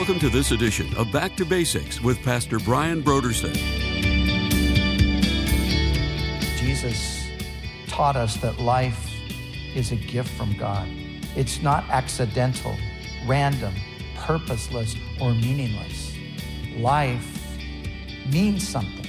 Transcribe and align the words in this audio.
Welcome 0.00 0.18
to 0.20 0.30
this 0.30 0.50
edition 0.50 0.96
of 0.96 1.12
Back 1.12 1.36
to 1.36 1.44
Basics 1.44 2.00
with 2.00 2.22
Pastor 2.22 2.58
Brian 2.58 3.02
Brodersen. 3.02 3.52
Jesus 6.56 7.28
taught 7.86 8.16
us 8.16 8.38
that 8.38 8.58
life 8.58 9.12
is 9.74 9.92
a 9.92 9.96
gift 9.96 10.30
from 10.30 10.56
God. 10.56 10.88
It's 11.36 11.60
not 11.60 11.84
accidental, 11.90 12.78
random, 13.26 13.74
purposeless, 14.16 14.96
or 15.20 15.34
meaningless. 15.34 16.14
Life 16.78 17.58
means 18.32 18.66
something. 18.66 19.06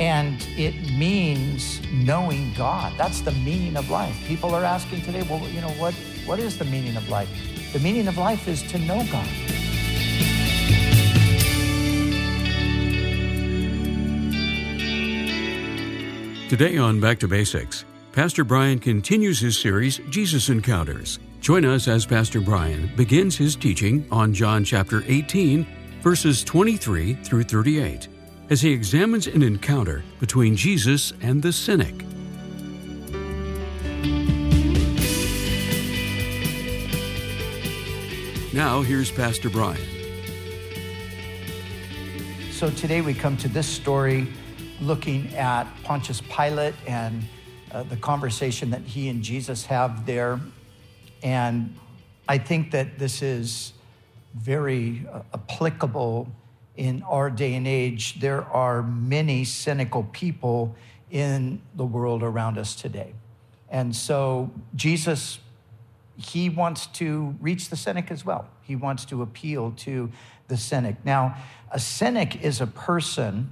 And 0.00 0.42
it 0.56 0.92
means 0.92 1.82
knowing 1.92 2.54
God. 2.54 2.94
That's 2.96 3.20
the 3.20 3.32
meaning 3.32 3.76
of 3.76 3.90
life. 3.90 4.16
People 4.26 4.54
are 4.54 4.64
asking 4.64 5.02
today, 5.02 5.26
well, 5.28 5.46
you 5.50 5.60
know, 5.60 5.72
what, 5.72 5.92
what 6.24 6.38
is 6.38 6.58
the 6.58 6.64
meaning 6.64 6.96
of 6.96 7.06
life? 7.10 7.28
The 7.74 7.80
meaning 7.80 8.08
of 8.08 8.16
life 8.16 8.48
is 8.48 8.62
to 8.70 8.78
know 8.78 9.06
God. 9.12 9.28
Today 16.48 16.78
on 16.78 17.00
Back 17.00 17.18
to 17.18 17.26
Basics, 17.26 17.84
Pastor 18.12 18.44
Brian 18.44 18.78
continues 18.78 19.40
his 19.40 19.58
series, 19.58 19.98
Jesus 20.10 20.48
Encounters. 20.48 21.18
Join 21.40 21.64
us 21.64 21.88
as 21.88 22.06
Pastor 22.06 22.40
Brian 22.40 22.88
begins 22.94 23.36
his 23.36 23.56
teaching 23.56 24.06
on 24.12 24.32
John 24.32 24.62
chapter 24.62 25.02
18, 25.08 25.66
verses 26.02 26.44
23 26.44 27.14
through 27.14 27.42
38, 27.42 28.06
as 28.50 28.60
he 28.60 28.70
examines 28.70 29.26
an 29.26 29.42
encounter 29.42 30.04
between 30.20 30.54
Jesus 30.54 31.12
and 31.20 31.42
the 31.42 31.52
cynic. 31.52 32.04
Now, 38.52 38.82
here's 38.82 39.10
Pastor 39.10 39.50
Brian. 39.50 39.82
So 42.52 42.70
today 42.70 43.00
we 43.00 43.14
come 43.14 43.36
to 43.38 43.48
this 43.48 43.66
story 43.66 44.28
looking 44.80 45.34
at 45.34 45.66
Pontius 45.84 46.20
Pilate 46.20 46.74
and 46.86 47.22
uh, 47.72 47.82
the 47.84 47.96
conversation 47.96 48.70
that 48.70 48.82
he 48.82 49.08
and 49.08 49.22
Jesus 49.22 49.66
have 49.66 50.06
there. 50.06 50.40
And 51.22 51.74
I 52.28 52.38
think 52.38 52.70
that 52.72 52.98
this 52.98 53.22
is 53.22 53.72
very 54.34 55.06
uh, 55.10 55.22
applicable 55.34 56.28
in 56.76 57.02
our 57.04 57.30
day 57.30 57.54
and 57.54 57.66
age. 57.66 58.20
There 58.20 58.44
are 58.44 58.82
many 58.82 59.44
cynical 59.44 60.04
people 60.12 60.74
in 61.10 61.60
the 61.74 61.84
world 61.84 62.22
around 62.22 62.58
us 62.58 62.74
today. 62.74 63.14
And 63.70 63.94
so 63.94 64.50
Jesus, 64.74 65.38
he 66.16 66.48
wants 66.48 66.86
to 66.88 67.34
reach 67.40 67.70
the 67.70 67.76
cynic 67.76 68.10
as 68.10 68.24
well. 68.24 68.48
He 68.62 68.76
wants 68.76 69.04
to 69.06 69.22
appeal 69.22 69.72
to 69.78 70.10
the 70.48 70.56
cynic. 70.56 70.96
Now, 71.04 71.36
a 71.70 71.78
cynic 71.78 72.42
is 72.42 72.60
a 72.60 72.66
person 72.66 73.50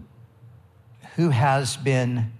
who 1.16 1.30
has 1.30 1.76
been 1.76 2.32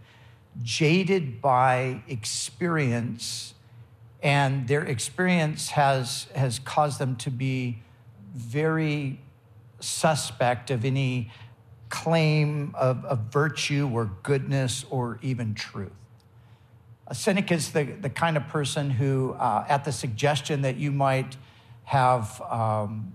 jaded 0.63 1.41
by 1.41 2.03
experience, 2.09 3.55
and 4.23 4.69
their 4.69 4.85
experience 4.85 5.71
has, 5.71 6.27
has 6.35 6.59
caused 6.59 6.99
them 6.99 7.17
to 7.17 7.31
be 7.31 7.83
very 8.35 9.21
suspect 9.81 10.71
of 10.71 10.85
any 10.85 11.31
claim 11.89 12.75
of, 12.75 13.05
of 13.05 13.19
virtue 13.31 13.89
or 13.93 14.11
goodness 14.23 14.85
or 14.91 15.19
even 15.23 15.55
truth. 15.55 15.93
A 17.07 17.15
cynic 17.15 17.53
is 17.53 17.73
the, 17.73 17.85
the 17.85 18.11
kind 18.11 18.37
of 18.37 18.49
person 18.49 18.91
who, 18.91 19.35
uh, 19.35 19.67
at 19.69 19.85
the 19.85 19.93
suggestion 19.93 20.63
that 20.63 20.77
you 20.77 20.91
might 20.91 21.37
have, 21.85 22.41
um, 22.51 23.15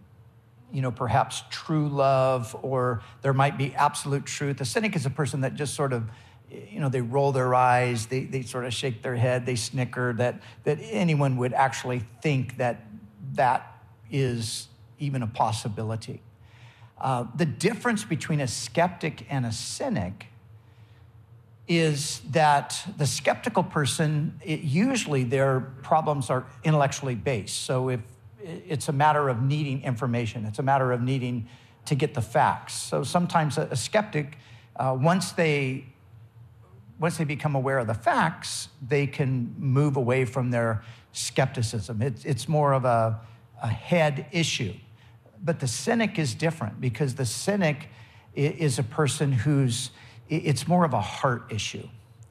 you 0.72 0.82
know, 0.82 0.92
perhaps 0.92 1.44
true 1.50 1.90
love 1.90 2.56
or 2.62 3.02
there 3.22 3.34
might 3.34 3.58
be 3.58 3.74
absolute 3.76 4.26
truth, 4.26 4.62
a 4.62 4.66
cynic 4.66 4.96
is 4.96 5.06
a 5.06 5.10
person 5.10 5.42
that 5.42 5.56
just 5.56 5.74
sort 5.74 5.94
of 5.94 6.10
you 6.52 6.80
know, 6.80 6.90
they 6.90 7.02
roll 7.02 7.32
their 7.32 7.54
eyes, 7.54 8.08
they, 8.08 8.24
they 8.24 8.42
sort 8.42 8.66
of 8.66 8.74
shake 8.74 9.02
their 9.02 9.16
head, 9.16 9.46
they 9.46 9.56
snicker, 9.56 10.14
that, 10.14 10.42
that 10.64 10.80
anyone 10.82 11.38
would 11.38 11.54
actually 11.54 12.02
think 12.22 12.58
that 12.58 12.86
that 13.34 13.78
is 14.12 14.68
even 14.98 15.22
a 15.22 15.28
possibility. 15.28 16.22
Uh, 17.00 17.26
the 17.36 17.46
difference 17.46 18.04
between 18.04 18.42
a 18.42 18.48
skeptic 18.48 19.26
and 19.30 19.46
a 19.46 19.52
cynic 19.52 20.28
is 21.68 22.22
that 22.32 22.84
the 22.98 23.06
skeptical 23.06 23.64
person, 23.64 24.40
it, 24.44 24.62
usually 24.62 25.24
their 25.24 25.60
problems 25.84 26.30
are 26.30 26.46
intellectually 26.64 27.16
based. 27.16 27.64
So 27.64 27.90
if 27.90 28.02
it's 28.44 28.90
a 28.90 28.94
matter 28.94 29.30
of 29.30 29.42
needing 29.42 29.84
information, 29.84 30.46
it's 30.46 30.60
a 30.60 30.64
matter 30.64 30.92
of 30.92 31.02
needing 31.02 31.48
to 31.86 31.96
get 31.96 32.14
the 32.14 32.22
facts. 32.22 32.74
So 32.74 33.04
sometimes 33.04 33.58
a, 33.58 33.64
a 33.72 33.76
skeptic, 33.76 34.38
uh, 34.76 34.96
once 35.00 35.32
they 35.32 35.86
once 37.00 37.18
they 37.18 37.24
become 37.24 37.56
aware 37.56 37.78
of 37.78 37.88
the 37.88 37.94
facts, 37.94 38.68
they 38.86 39.08
can 39.08 39.56
move 39.58 39.96
away 39.96 40.26
from 40.26 40.52
their 40.52 40.84
skepticism. 41.14 42.02
It's, 42.02 42.26
it's 42.26 42.48
more 42.48 42.74
of 42.74 42.84
a, 42.84 43.22
a 43.64 43.68
head 43.68 44.26
issue. 44.32 44.74
But 45.42 45.62
the 45.62 45.68
cynic 45.68 46.20
is 46.20 46.36
different 46.36 46.82
because 46.82 47.16
the 47.16 47.26
cynic 47.26 47.88
is 48.36 48.80
a 48.80 48.84
person 48.84 49.32
who's, 49.32 49.92
it's 50.28 50.68
more 50.68 50.84
of 50.84 50.94
a 50.94 51.02
heart 51.02 51.46
issue. 51.50 51.88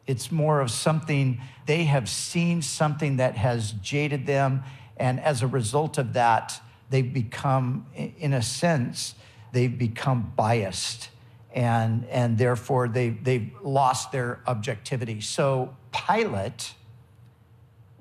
It's 0.07 0.31
more 0.31 0.61
of 0.61 0.71
something, 0.71 1.41
they 1.67 1.85
have 1.85 2.09
seen 2.09 2.63
something 2.63 3.17
that 3.17 3.37
has 3.37 3.73
jaded 3.73 4.27
them. 4.27 4.63
And 4.99 5.21
as 5.21 5.43
a 5.43 5.47
result 5.47 5.99
of 5.99 6.13
that, 6.15 6.61
they've 6.91 7.13
become, 7.13 7.87
in 7.95 8.33
a 8.33 8.43
sense, 8.43 9.15
they've 9.53 9.77
become 9.79 10.33
biased 10.37 11.11
and, 11.55 12.05
and 12.07 12.39
therefore 12.39 12.89
they, 12.89 13.11
they've 13.11 13.51
lost 13.63 14.13
their 14.13 14.41
objectivity. 14.47 15.21
So 15.21 15.75
Pilate 15.93 16.75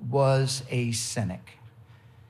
was 0.08 0.62
a 0.70 0.92
cynic. 0.92 1.58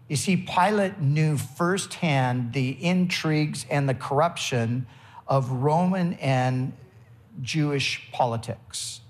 You 0.09 0.17
see, 0.17 0.37
Pilate 0.37 1.01
knew 1.01 1.37
firsthand 1.37 2.55
the 2.55 2.71
intrigues 2.83 3.67
and 3.69 3.89
the 3.89 3.95
corruption 3.95 4.87
of 5.27 5.51
Roman 5.51 6.15
and 6.15 6.73
Jewish 7.43 8.11
politics. 8.11 9.01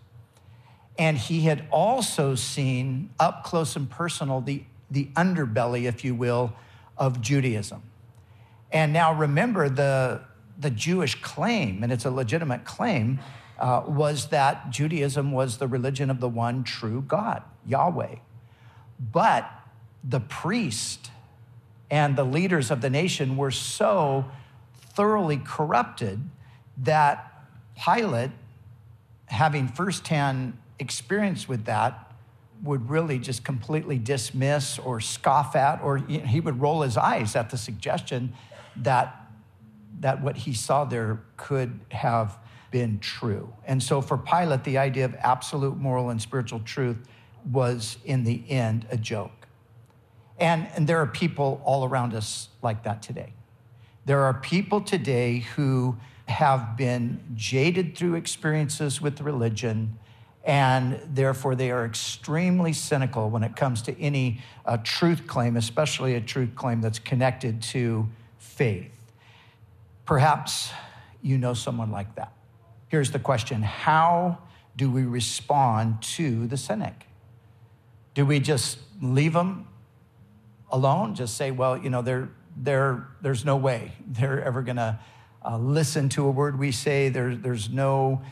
And 0.98 1.16
he 1.16 1.42
had 1.42 1.68
also 1.70 2.34
seen 2.34 3.10
up 3.20 3.44
close 3.44 3.76
and 3.76 3.88
personal 3.88 4.40
the, 4.40 4.64
the 4.90 5.06
underbelly, 5.16 5.84
if 5.84 6.04
you 6.04 6.14
will, 6.14 6.52
of 6.96 7.20
Judaism. 7.20 7.82
And 8.72 8.92
now 8.92 9.14
remember, 9.14 9.68
the, 9.68 10.22
the 10.58 10.70
Jewish 10.70 11.20
claim, 11.22 11.82
and 11.82 11.92
it's 11.92 12.04
a 12.04 12.10
legitimate 12.10 12.64
claim, 12.64 13.20
uh, 13.58 13.82
was 13.86 14.28
that 14.28 14.70
Judaism 14.70 15.32
was 15.32 15.58
the 15.58 15.66
religion 15.66 16.10
of 16.10 16.20
the 16.20 16.28
one 16.28 16.64
true 16.64 17.02
God, 17.06 17.42
Yahweh. 17.66 18.16
But 19.00 19.50
the 20.04 20.20
priest 20.20 21.10
and 21.90 22.16
the 22.16 22.24
leaders 22.24 22.70
of 22.70 22.80
the 22.80 22.90
nation 22.90 23.36
were 23.36 23.50
so 23.50 24.26
thoroughly 24.94 25.38
corrupted 25.38 26.20
that 26.78 27.46
Pilate, 27.82 28.30
having 29.26 29.68
firsthand 29.68 30.58
experience 30.78 31.48
with 31.48 31.64
that, 31.64 32.07
would 32.62 32.88
really 32.90 33.18
just 33.18 33.44
completely 33.44 33.98
dismiss 33.98 34.78
or 34.78 35.00
scoff 35.00 35.54
at, 35.54 35.80
or 35.82 35.98
he 35.98 36.40
would 36.40 36.60
roll 36.60 36.82
his 36.82 36.96
eyes 36.96 37.36
at 37.36 37.50
the 37.50 37.58
suggestion 37.58 38.32
that 38.76 39.14
that 40.00 40.22
what 40.22 40.36
he 40.36 40.52
saw 40.52 40.84
there 40.84 41.20
could 41.36 41.80
have 41.90 42.38
been 42.70 42.98
true. 43.00 43.52
And 43.66 43.82
so 43.82 44.00
for 44.00 44.16
Pilate, 44.16 44.64
the 44.64 44.78
idea 44.78 45.04
of 45.04 45.14
absolute 45.16 45.76
moral 45.76 46.10
and 46.10 46.20
spiritual 46.20 46.60
truth 46.60 46.98
was 47.50 47.98
in 48.04 48.24
the 48.24 48.48
end 48.48 48.86
a 48.90 48.96
joke. 48.96 49.48
And, 50.38 50.68
and 50.76 50.86
there 50.86 50.98
are 50.98 51.06
people 51.06 51.60
all 51.64 51.84
around 51.84 52.14
us 52.14 52.48
like 52.62 52.84
that 52.84 53.02
today. 53.02 53.32
There 54.04 54.22
are 54.22 54.34
people 54.34 54.80
today 54.80 55.40
who 55.56 55.96
have 56.26 56.76
been 56.76 57.20
jaded 57.34 57.96
through 57.96 58.14
experiences 58.14 59.00
with 59.00 59.20
religion, 59.20 59.98
and 60.44 61.00
therefore 61.12 61.54
they 61.54 61.70
are 61.70 61.84
extremely 61.84 62.72
cynical 62.72 63.28
when 63.28 63.42
it 63.42 63.56
comes 63.56 63.82
to 63.82 64.00
any 64.00 64.40
uh, 64.64 64.78
truth 64.82 65.26
claim, 65.26 65.56
especially 65.56 66.14
a 66.14 66.20
truth 66.20 66.54
claim 66.54 66.80
that's 66.80 66.98
connected 66.98 67.60
to 67.60 68.08
faith. 68.38 68.92
Perhaps 70.04 70.70
you 71.22 71.36
know 71.36 71.54
someone 71.54 71.90
like 71.90 72.14
that. 72.14 72.32
Here's 72.88 73.10
the 73.10 73.18
question 73.18 73.62
How 73.62 74.38
do 74.76 74.90
we 74.90 75.02
respond 75.02 76.00
to 76.02 76.46
the 76.46 76.56
cynic? 76.56 77.06
Do 78.14 78.24
we 78.24 78.40
just 78.40 78.78
leave 79.02 79.32
them 79.32 79.68
alone? 80.70 81.14
Just 81.14 81.36
say, 81.36 81.50
well, 81.50 81.76
you 81.76 81.90
know, 81.90 82.02
they're, 82.02 82.30
they're, 82.56 83.06
there's 83.20 83.44
no 83.44 83.56
way 83.56 83.92
they're 84.06 84.42
ever 84.42 84.62
going 84.62 84.76
to 84.76 84.98
uh, 85.44 85.58
listen 85.58 86.08
to 86.10 86.26
a 86.26 86.30
word 86.30 86.58
we 86.58 86.72
say. 86.72 87.08
There, 87.08 87.34
there's 87.34 87.68
no 87.68 88.22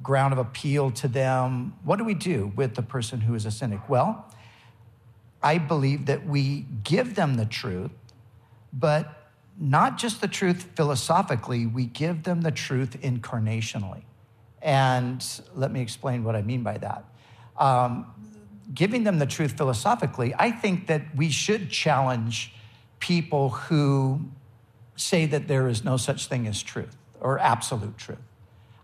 ground 0.00 0.32
of 0.32 0.38
appeal 0.38 0.90
to 0.90 1.08
them. 1.08 1.74
What 1.84 1.96
do 1.96 2.04
we 2.04 2.14
do 2.14 2.52
with 2.56 2.74
the 2.74 2.82
person 2.82 3.20
who 3.20 3.34
is 3.34 3.44
a 3.44 3.50
cynic? 3.50 3.88
Well, 3.88 4.26
I 5.42 5.58
believe 5.58 6.06
that 6.06 6.26
we 6.26 6.66
give 6.84 7.14
them 7.14 7.34
the 7.34 7.44
truth, 7.44 7.90
but 8.72 9.30
not 9.58 9.98
just 9.98 10.20
the 10.20 10.28
truth 10.28 10.68
philosophically, 10.76 11.66
we 11.66 11.86
give 11.86 12.22
them 12.22 12.40
the 12.40 12.50
truth 12.50 13.00
incarnationally. 13.02 14.02
And 14.62 15.24
let 15.54 15.72
me 15.72 15.80
explain 15.80 16.24
what 16.24 16.36
I 16.36 16.42
mean 16.42 16.62
by 16.62 16.78
that. 16.78 17.04
Um, 17.58 18.06
giving 18.72 19.04
them 19.04 19.18
the 19.18 19.26
truth 19.26 19.52
philosophically, 19.56 20.34
I 20.38 20.50
think 20.50 20.86
that 20.86 21.14
we 21.14 21.28
should 21.30 21.68
challenge 21.70 22.54
people 22.98 23.50
who 23.50 24.20
say 24.96 25.26
that 25.26 25.48
there 25.48 25.68
is 25.68 25.84
no 25.84 25.96
such 25.96 26.28
thing 26.28 26.46
as 26.46 26.62
truth 26.62 26.96
or 27.20 27.38
absolute 27.38 27.98
truth. 27.98 28.18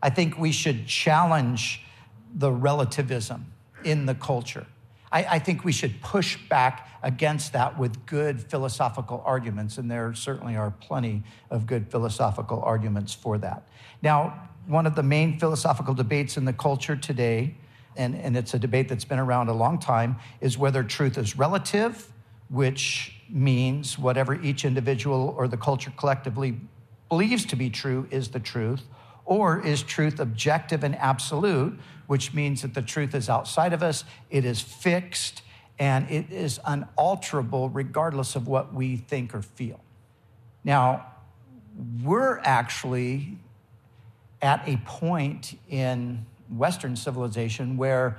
I 0.02 0.10
think 0.10 0.38
we 0.38 0.52
should 0.52 0.86
challenge 0.86 1.82
the 2.34 2.50
relativism 2.50 3.52
in 3.84 4.06
the 4.06 4.14
culture. 4.14 4.66
I, 5.10 5.24
I, 5.24 5.38
think 5.38 5.64
we 5.64 5.72
should 5.72 6.00
push 6.02 6.36
back 6.48 6.88
against 7.02 7.54
that 7.54 7.78
with 7.78 8.04
good 8.06 8.40
philosophical 8.50 9.22
arguments, 9.24 9.78
and 9.78 9.90
there 9.90 10.12
certainly 10.14 10.56
are 10.56 10.70
plenty 10.70 11.22
of 11.50 11.66
good 11.66 11.90
philosophical 11.90 12.60
arguments 12.62 13.14
for 13.14 13.38
that. 13.38 13.66
Now, 14.02 14.48
one 14.66 14.86
of 14.86 14.94
the 14.94 15.02
main 15.02 15.38
philosophical 15.38 15.94
debates 15.94 16.36
in 16.36 16.44
the 16.44 16.52
culture 16.52 16.96
today, 16.96 17.54
and, 17.96 18.14
and 18.14 18.36
it's 18.36 18.52
a 18.52 18.58
debate 18.58 18.88
that's 18.88 19.04
been 19.04 19.18
around 19.18 19.48
a 19.48 19.54
long 19.54 19.78
time, 19.78 20.16
is 20.40 20.58
whether 20.58 20.82
truth 20.84 21.16
is 21.16 21.38
relative, 21.38 22.12
which 22.50 23.14
means 23.30 23.98
whatever 23.98 24.34
each 24.42 24.64
individual 24.64 25.34
or 25.38 25.48
the 25.48 25.56
culture 25.56 25.92
collectively 25.96 26.58
believes 27.08 27.46
to 27.46 27.56
be 27.56 27.70
true 27.70 28.06
is 28.10 28.28
the 28.28 28.40
truth, 28.40 28.82
or 29.28 29.60
is 29.60 29.82
truth 29.82 30.18
objective 30.18 30.82
and 30.82 30.96
absolute, 30.96 31.78
which 32.06 32.32
means 32.32 32.62
that 32.62 32.72
the 32.72 32.80
truth 32.80 33.14
is 33.14 33.28
outside 33.28 33.74
of 33.74 33.82
us, 33.82 34.04
it 34.30 34.42
is 34.46 34.58
fixed, 34.58 35.42
and 35.78 36.10
it 36.10 36.32
is 36.32 36.58
unalterable 36.64 37.68
regardless 37.68 38.34
of 38.34 38.48
what 38.48 38.72
we 38.72 38.96
think 38.96 39.34
or 39.34 39.42
feel. 39.42 39.80
Now, 40.64 41.06
we're 42.02 42.38
actually 42.38 43.36
at 44.40 44.66
a 44.66 44.78
point 44.86 45.58
in 45.68 46.24
Western 46.48 46.96
civilization 46.96 47.76
where 47.76 48.16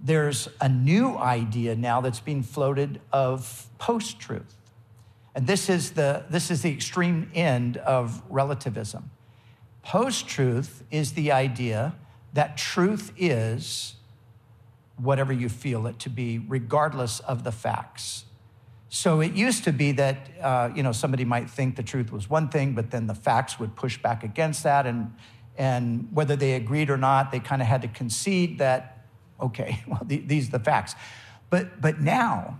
there's 0.00 0.48
a 0.60 0.68
new 0.68 1.16
idea 1.18 1.76
now 1.76 2.00
that's 2.00 2.18
being 2.18 2.42
floated 2.42 3.00
of 3.12 3.68
post 3.78 4.18
truth. 4.18 4.56
And 5.36 5.46
this 5.46 5.70
is, 5.70 5.92
the, 5.92 6.24
this 6.28 6.50
is 6.50 6.62
the 6.62 6.72
extreme 6.72 7.30
end 7.32 7.76
of 7.76 8.20
relativism. 8.28 9.08
Post 9.82 10.28
truth 10.28 10.84
is 10.90 11.12
the 11.12 11.32
idea 11.32 11.94
that 12.32 12.56
truth 12.56 13.12
is 13.16 13.96
whatever 14.96 15.32
you 15.32 15.48
feel 15.48 15.86
it 15.86 15.98
to 15.98 16.10
be, 16.10 16.38
regardless 16.38 17.20
of 17.20 17.44
the 17.44 17.52
facts. 17.52 18.24
So 18.88 19.20
it 19.20 19.32
used 19.32 19.64
to 19.64 19.72
be 19.72 19.92
that 19.92 20.28
uh, 20.40 20.70
you 20.74 20.82
know 20.82 20.92
somebody 20.92 21.24
might 21.24 21.48
think 21.50 21.76
the 21.76 21.82
truth 21.82 22.12
was 22.12 22.28
one 22.28 22.48
thing, 22.48 22.74
but 22.74 22.90
then 22.90 23.06
the 23.06 23.14
facts 23.14 23.58
would 23.58 23.74
push 23.74 23.96
back 23.96 24.22
against 24.22 24.62
that, 24.64 24.86
and 24.86 25.14
and 25.56 26.08
whether 26.12 26.36
they 26.36 26.54
agreed 26.54 26.90
or 26.90 26.98
not, 26.98 27.32
they 27.32 27.40
kind 27.40 27.62
of 27.62 27.68
had 27.68 27.82
to 27.82 27.88
concede 27.88 28.58
that 28.58 29.06
okay, 29.40 29.82
well 29.86 30.02
these 30.06 30.48
are 30.48 30.58
the 30.58 30.64
facts. 30.64 30.94
But 31.50 31.80
but 31.80 32.00
now, 32.00 32.58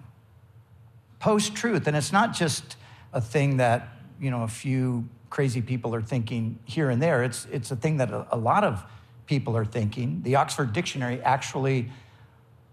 post 1.20 1.54
truth, 1.54 1.86
and 1.86 1.96
it's 1.96 2.12
not 2.12 2.32
just 2.32 2.76
a 3.12 3.20
thing 3.20 3.58
that 3.58 3.88
you 4.18 4.30
know 4.30 4.42
a 4.42 4.48
few 4.48 5.08
crazy 5.32 5.62
people 5.62 5.94
are 5.94 6.02
thinking 6.02 6.58
here 6.66 6.90
and 6.90 7.00
there. 7.00 7.24
It's 7.24 7.46
it's 7.50 7.70
a 7.70 7.76
thing 7.76 7.96
that 7.96 8.10
a, 8.10 8.26
a 8.32 8.36
lot 8.36 8.64
of 8.64 8.84
people 9.24 9.56
are 9.56 9.64
thinking. 9.64 10.20
The 10.22 10.36
Oxford 10.36 10.74
Dictionary 10.74 11.22
actually 11.22 11.90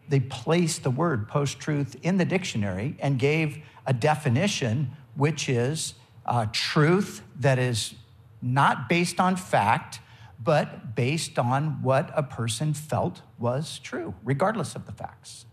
they 0.09 0.19
placed 0.19 0.83
the 0.83 0.89
word 0.89 1.29
post 1.29 1.59
truth 1.59 1.95
in 2.01 2.17
the 2.17 2.25
dictionary 2.25 2.97
and 2.99 3.17
gave 3.17 3.59
a 3.85 3.93
definition, 3.93 4.91
which 5.15 5.47
is 5.47 5.93
uh, 6.25 6.47
truth 6.51 7.21
that 7.39 7.59
is 7.59 7.93
not 8.41 8.89
based 8.89 9.21
on 9.21 9.37
fact, 9.37 10.01
but 10.43 10.95
based 10.95 11.39
on 11.39 11.81
what 11.81 12.11
a 12.13 12.23
person 12.23 12.73
felt 12.73 13.21
was 13.37 13.79
true, 13.79 14.15
regardless 14.23 14.75
of 14.75 14.85
the 14.85 14.91
facts. 14.91 15.45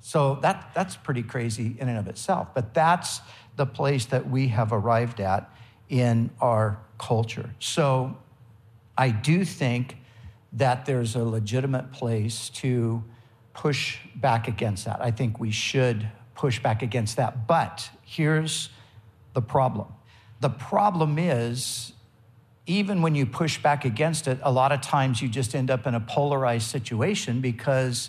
So 0.00 0.36
that, 0.42 0.72
that's 0.74 0.96
pretty 0.96 1.22
crazy 1.22 1.76
in 1.78 1.88
and 1.88 1.98
of 1.98 2.08
itself. 2.08 2.48
But 2.54 2.74
that's 2.74 3.20
the 3.56 3.66
place 3.66 4.06
that 4.06 4.28
we 4.28 4.48
have 4.48 4.72
arrived 4.72 5.20
at 5.20 5.48
in 5.92 6.30
our 6.40 6.78
culture. 6.96 7.54
So 7.60 8.16
I 8.96 9.10
do 9.10 9.44
think 9.44 9.98
that 10.54 10.86
there's 10.86 11.14
a 11.14 11.22
legitimate 11.22 11.92
place 11.92 12.48
to 12.48 13.04
push 13.52 13.98
back 14.16 14.48
against 14.48 14.86
that. 14.86 15.02
I 15.02 15.10
think 15.10 15.38
we 15.38 15.50
should 15.50 16.08
push 16.34 16.58
back 16.60 16.82
against 16.82 17.18
that. 17.18 17.46
But 17.46 17.90
here's 18.04 18.70
the 19.34 19.42
problem 19.42 19.88
the 20.40 20.50
problem 20.50 21.18
is, 21.18 21.92
even 22.66 23.02
when 23.02 23.14
you 23.14 23.26
push 23.26 23.62
back 23.62 23.84
against 23.84 24.26
it, 24.26 24.38
a 24.42 24.50
lot 24.50 24.72
of 24.72 24.80
times 24.80 25.20
you 25.20 25.28
just 25.28 25.54
end 25.54 25.70
up 25.70 25.86
in 25.86 25.94
a 25.94 26.00
polarized 26.00 26.68
situation 26.68 27.42
because 27.42 28.08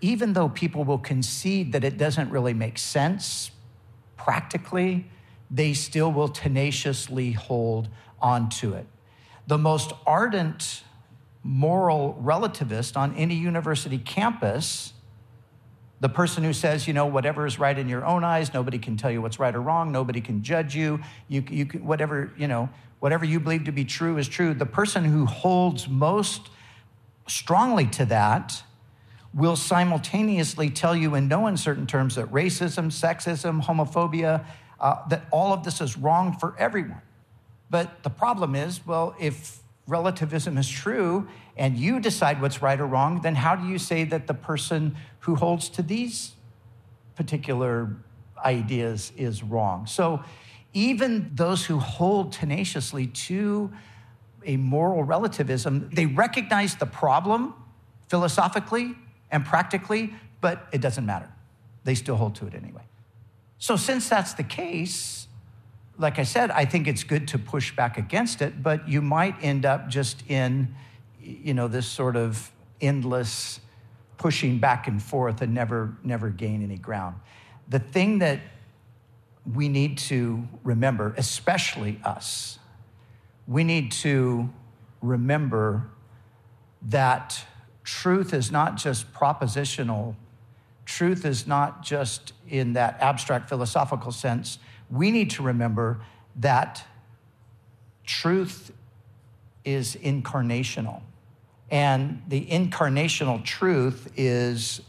even 0.00 0.32
though 0.32 0.48
people 0.48 0.84
will 0.84 0.98
concede 0.98 1.72
that 1.72 1.84
it 1.84 1.98
doesn't 1.98 2.30
really 2.30 2.54
make 2.54 2.78
sense 2.78 3.50
practically, 4.16 5.06
they 5.50 5.74
still 5.74 6.12
will 6.12 6.28
tenaciously 6.28 7.32
hold 7.32 7.88
onto 8.20 8.72
it. 8.72 8.86
The 9.46 9.58
most 9.58 9.92
ardent 10.06 10.84
moral 11.42 12.20
relativist 12.22 12.96
on 12.96 13.14
any 13.16 13.34
university 13.34 13.98
campus, 13.98 14.92
the 16.00 16.08
person 16.08 16.44
who 16.44 16.52
says, 16.52 16.86
you 16.86 16.94
know, 16.94 17.06
whatever 17.06 17.46
is 17.46 17.58
right 17.58 17.76
in 17.76 17.88
your 17.88 18.04
own 18.04 18.24
eyes, 18.24 18.54
nobody 18.54 18.78
can 18.78 18.96
tell 18.96 19.10
you 19.10 19.20
what's 19.20 19.38
right 19.38 19.54
or 19.54 19.60
wrong, 19.60 19.90
nobody 19.90 20.20
can 20.20 20.42
judge 20.42 20.74
you, 20.74 21.00
you, 21.28 21.42
you 21.50 21.66
can, 21.66 21.84
whatever, 21.84 22.32
you 22.36 22.46
know, 22.46 22.68
whatever 23.00 23.24
you 23.24 23.40
believe 23.40 23.64
to 23.64 23.72
be 23.72 23.84
true 23.84 24.18
is 24.18 24.28
true. 24.28 24.54
The 24.54 24.66
person 24.66 25.04
who 25.04 25.26
holds 25.26 25.88
most 25.88 26.48
strongly 27.26 27.86
to 27.86 28.04
that 28.06 28.62
will 29.32 29.56
simultaneously 29.56 30.70
tell 30.70 30.94
you 30.96 31.14
in 31.14 31.28
no 31.28 31.46
uncertain 31.46 31.86
terms 31.86 32.16
that 32.16 32.26
racism, 32.32 32.86
sexism, 32.86 33.62
homophobia, 33.62 34.44
uh, 34.80 34.96
that 35.08 35.26
all 35.30 35.52
of 35.52 35.62
this 35.64 35.80
is 35.80 35.96
wrong 35.96 36.36
for 36.36 36.54
everyone. 36.58 37.02
But 37.68 38.02
the 38.02 38.10
problem 38.10 38.54
is, 38.54 38.84
well, 38.86 39.14
if 39.20 39.58
relativism 39.86 40.56
is 40.58 40.68
true 40.68 41.28
and 41.56 41.76
you 41.76 42.00
decide 42.00 42.40
what's 42.40 42.62
right 42.62 42.80
or 42.80 42.86
wrong, 42.86 43.20
then 43.20 43.34
how 43.34 43.54
do 43.54 43.66
you 43.66 43.78
say 43.78 44.04
that 44.04 44.26
the 44.26 44.34
person 44.34 44.96
who 45.20 45.34
holds 45.34 45.68
to 45.70 45.82
these 45.82 46.32
particular 47.14 47.96
ideas 48.44 49.12
is 49.16 49.42
wrong? 49.42 49.86
So 49.86 50.22
even 50.72 51.30
those 51.34 51.64
who 51.66 51.78
hold 51.78 52.32
tenaciously 52.32 53.08
to 53.08 53.72
a 54.44 54.56
moral 54.56 55.02
relativism, 55.04 55.90
they 55.92 56.06
recognize 56.06 56.76
the 56.76 56.86
problem 56.86 57.54
philosophically 58.08 58.94
and 59.30 59.44
practically, 59.44 60.14
but 60.40 60.66
it 60.72 60.80
doesn't 60.80 61.04
matter. 61.06 61.28
They 61.84 61.94
still 61.94 62.16
hold 62.16 62.34
to 62.36 62.46
it 62.46 62.54
anyway. 62.54 62.82
So, 63.60 63.76
since 63.76 64.08
that's 64.08 64.32
the 64.32 64.42
case, 64.42 65.28
like 65.98 66.18
I 66.18 66.22
said, 66.22 66.50
I 66.50 66.64
think 66.64 66.88
it's 66.88 67.04
good 67.04 67.28
to 67.28 67.38
push 67.38 67.76
back 67.76 67.98
against 67.98 68.40
it, 68.40 68.62
but 68.62 68.88
you 68.88 69.02
might 69.02 69.34
end 69.42 69.66
up 69.66 69.88
just 69.88 70.28
in, 70.30 70.74
you 71.20 71.52
know, 71.52 71.68
this 71.68 71.86
sort 71.86 72.16
of 72.16 72.50
endless 72.80 73.60
pushing 74.16 74.58
back 74.58 74.88
and 74.88 75.02
forth 75.02 75.42
and 75.42 75.52
never, 75.52 75.94
never 76.02 76.30
gain 76.30 76.62
any 76.62 76.78
ground. 76.78 77.16
The 77.68 77.78
thing 77.78 78.20
that 78.20 78.40
we 79.54 79.68
need 79.68 79.98
to 79.98 80.48
remember, 80.64 81.12
especially 81.18 82.00
us, 82.02 82.58
we 83.46 83.62
need 83.62 83.92
to 83.92 84.48
remember 85.02 85.84
that 86.80 87.44
truth 87.84 88.32
is 88.32 88.50
not 88.50 88.76
just 88.76 89.12
propositional, 89.12 90.14
truth 90.90 91.24
is 91.24 91.46
not 91.46 91.82
just 91.82 92.32
in 92.48 92.72
that 92.72 92.98
abstract 93.00 93.48
philosophical 93.48 94.12
sense 94.12 94.58
we 94.90 95.10
need 95.10 95.30
to 95.30 95.42
remember 95.42 96.00
that 96.36 96.84
truth 98.04 98.72
is 99.64 99.96
incarnational. 99.96 101.02
And 101.70 102.22
the 102.26 102.44
incarnational 102.46 103.44
truth 103.44 104.12
is 104.16 104.80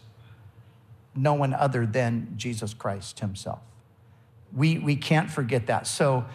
no 1.15 1.35
one 1.35 1.53
other 1.53 1.85
than 1.85 2.33
Jesus 2.35 2.73
Christ 2.73 3.19
himself. 3.19 3.59
We, 4.55 4.79
we 4.79 4.95
can't 4.95 5.29
forget 5.29 5.67
that. 5.67 5.85
So, 5.85 6.25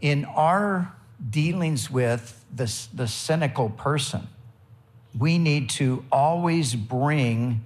in 0.00 0.24
our 0.24 0.94
dealings 1.28 1.90
with 1.90 2.44
the, 2.54 2.72
the 2.94 3.06
cynical 3.06 3.70
person, 3.70 4.28
we 5.18 5.38
need 5.38 5.68
to 5.70 6.04
always 6.10 6.74
bring 6.74 7.64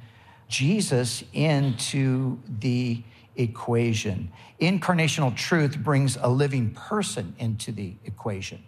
Jesus 0.54 1.24
into 1.32 2.38
the 2.60 3.02
equation. 3.34 4.30
Incarnational 4.60 5.34
truth 5.34 5.76
brings 5.76 6.16
a 6.20 6.28
living 6.28 6.70
person 6.70 7.34
into 7.40 7.72
the 7.72 7.94
equation. 8.04 8.62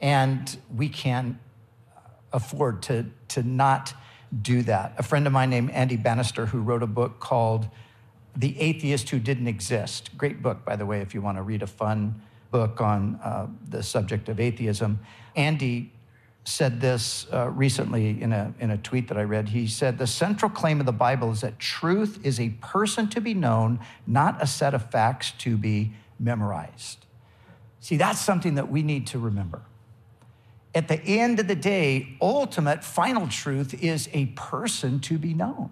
And 0.00 0.56
we 0.74 0.88
can't 0.88 1.36
afford 2.32 2.80
to, 2.84 3.04
to 3.28 3.42
not 3.42 3.92
do 4.40 4.62
that. 4.62 4.94
A 4.96 5.02
friend 5.02 5.26
of 5.26 5.32
mine 5.34 5.50
named 5.50 5.72
Andy 5.72 5.98
Bannister, 5.98 6.46
who 6.46 6.62
wrote 6.62 6.82
a 6.82 6.86
book 6.86 7.20
called 7.20 7.68
The 8.34 8.58
Atheist 8.58 9.10
Who 9.10 9.18
Didn't 9.18 9.46
Exist. 9.46 10.16
Great 10.16 10.42
book, 10.42 10.64
by 10.64 10.76
the 10.76 10.86
way, 10.86 11.02
if 11.02 11.12
you 11.12 11.20
want 11.20 11.36
to 11.36 11.42
read 11.42 11.62
a 11.62 11.66
fun 11.66 12.22
book 12.50 12.80
on 12.80 13.20
uh, 13.22 13.46
the 13.68 13.82
subject 13.82 14.30
of 14.30 14.40
atheism. 14.40 15.00
Andy 15.36 15.92
said 16.44 16.80
this 16.80 17.26
uh, 17.32 17.48
recently 17.50 18.20
in 18.22 18.32
a, 18.32 18.54
in 18.58 18.70
a 18.70 18.78
tweet 18.78 19.08
that 19.08 19.18
I 19.18 19.22
read. 19.22 19.50
He 19.50 19.66
said, 19.66 19.98
The 19.98 20.06
central 20.06 20.50
claim 20.50 20.80
of 20.80 20.86
the 20.86 20.92
Bible 20.92 21.30
is 21.30 21.42
that 21.42 21.58
truth 21.58 22.18
is 22.24 22.40
a 22.40 22.50
person 22.60 23.08
to 23.10 23.20
be 23.20 23.34
known, 23.34 23.80
not 24.06 24.42
a 24.42 24.46
set 24.46 24.74
of 24.74 24.90
facts 24.90 25.32
to 25.38 25.56
be 25.56 25.92
memorized. 26.18 27.04
See, 27.80 27.96
that's 27.96 28.20
something 28.20 28.54
that 28.54 28.70
we 28.70 28.82
need 28.82 29.06
to 29.08 29.18
remember. 29.18 29.62
At 30.74 30.88
the 30.88 31.00
end 31.00 31.40
of 31.40 31.48
the 31.48 31.54
day, 31.54 32.16
ultimate 32.20 32.84
final 32.84 33.28
truth 33.28 33.82
is 33.82 34.08
a 34.12 34.26
person 34.26 35.00
to 35.00 35.18
be 35.18 35.34
known. 35.34 35.70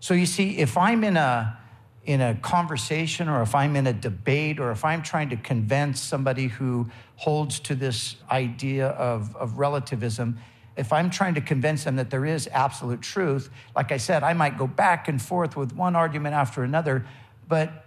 So 0.00 0.14
you 0.14 0.26
see, 0.26 0.58
if 0.58 0.76
I'm 0.76 1.04
in 1.04 1.16
a 1.16 1.58
in 2.04 2.20
a 2.20 2.34
conversation 2.34 3.28
or 3.28 3.42
if 3.42 3.54
I'm 3.54 3.76
in 3.76 3.86
a 3.86 3.92
debate 3.92 4.58
or 4.58 4.72
if 4.72 4.84
I'm 4.84 5.02
trying 5.02 5.30
to 5.30 5.36
convince 5.36 6.00
somebody 6.00 6.48
who 6.48 6.90
holds 7.16 7.60
to 7.60 7.74
this 7.74 8.16
idea 8.30 8.88
of, 8.88 9.36
of 9.36 9.58
relativism, 9.58 10.38
if 10.76 10.92
I'm 10.92 11.10
trying 11.10 11.34
to 11.34 11.40
convince 11.40 11.84
them 11.84 11.96
that 11.96 12.10
there 12.10 12.24
is 12.24 12.48
absolute 12.50 13.02
truth, 13.02 13.50
like 13.76 13.92
I 13.92 13.98
said, 13.98 14.22
I 14.22 14.32
might 14.32 14.58
go 14.58 14.66
back 14.66 15.06
and 15.06 15.20
forth 15.20 15.56
with 15.56 15.72
one 15.74 15.94
argument 15.94 16.34
after 16.34 16.64
another, 16.64 17.06
but 17.48 17.86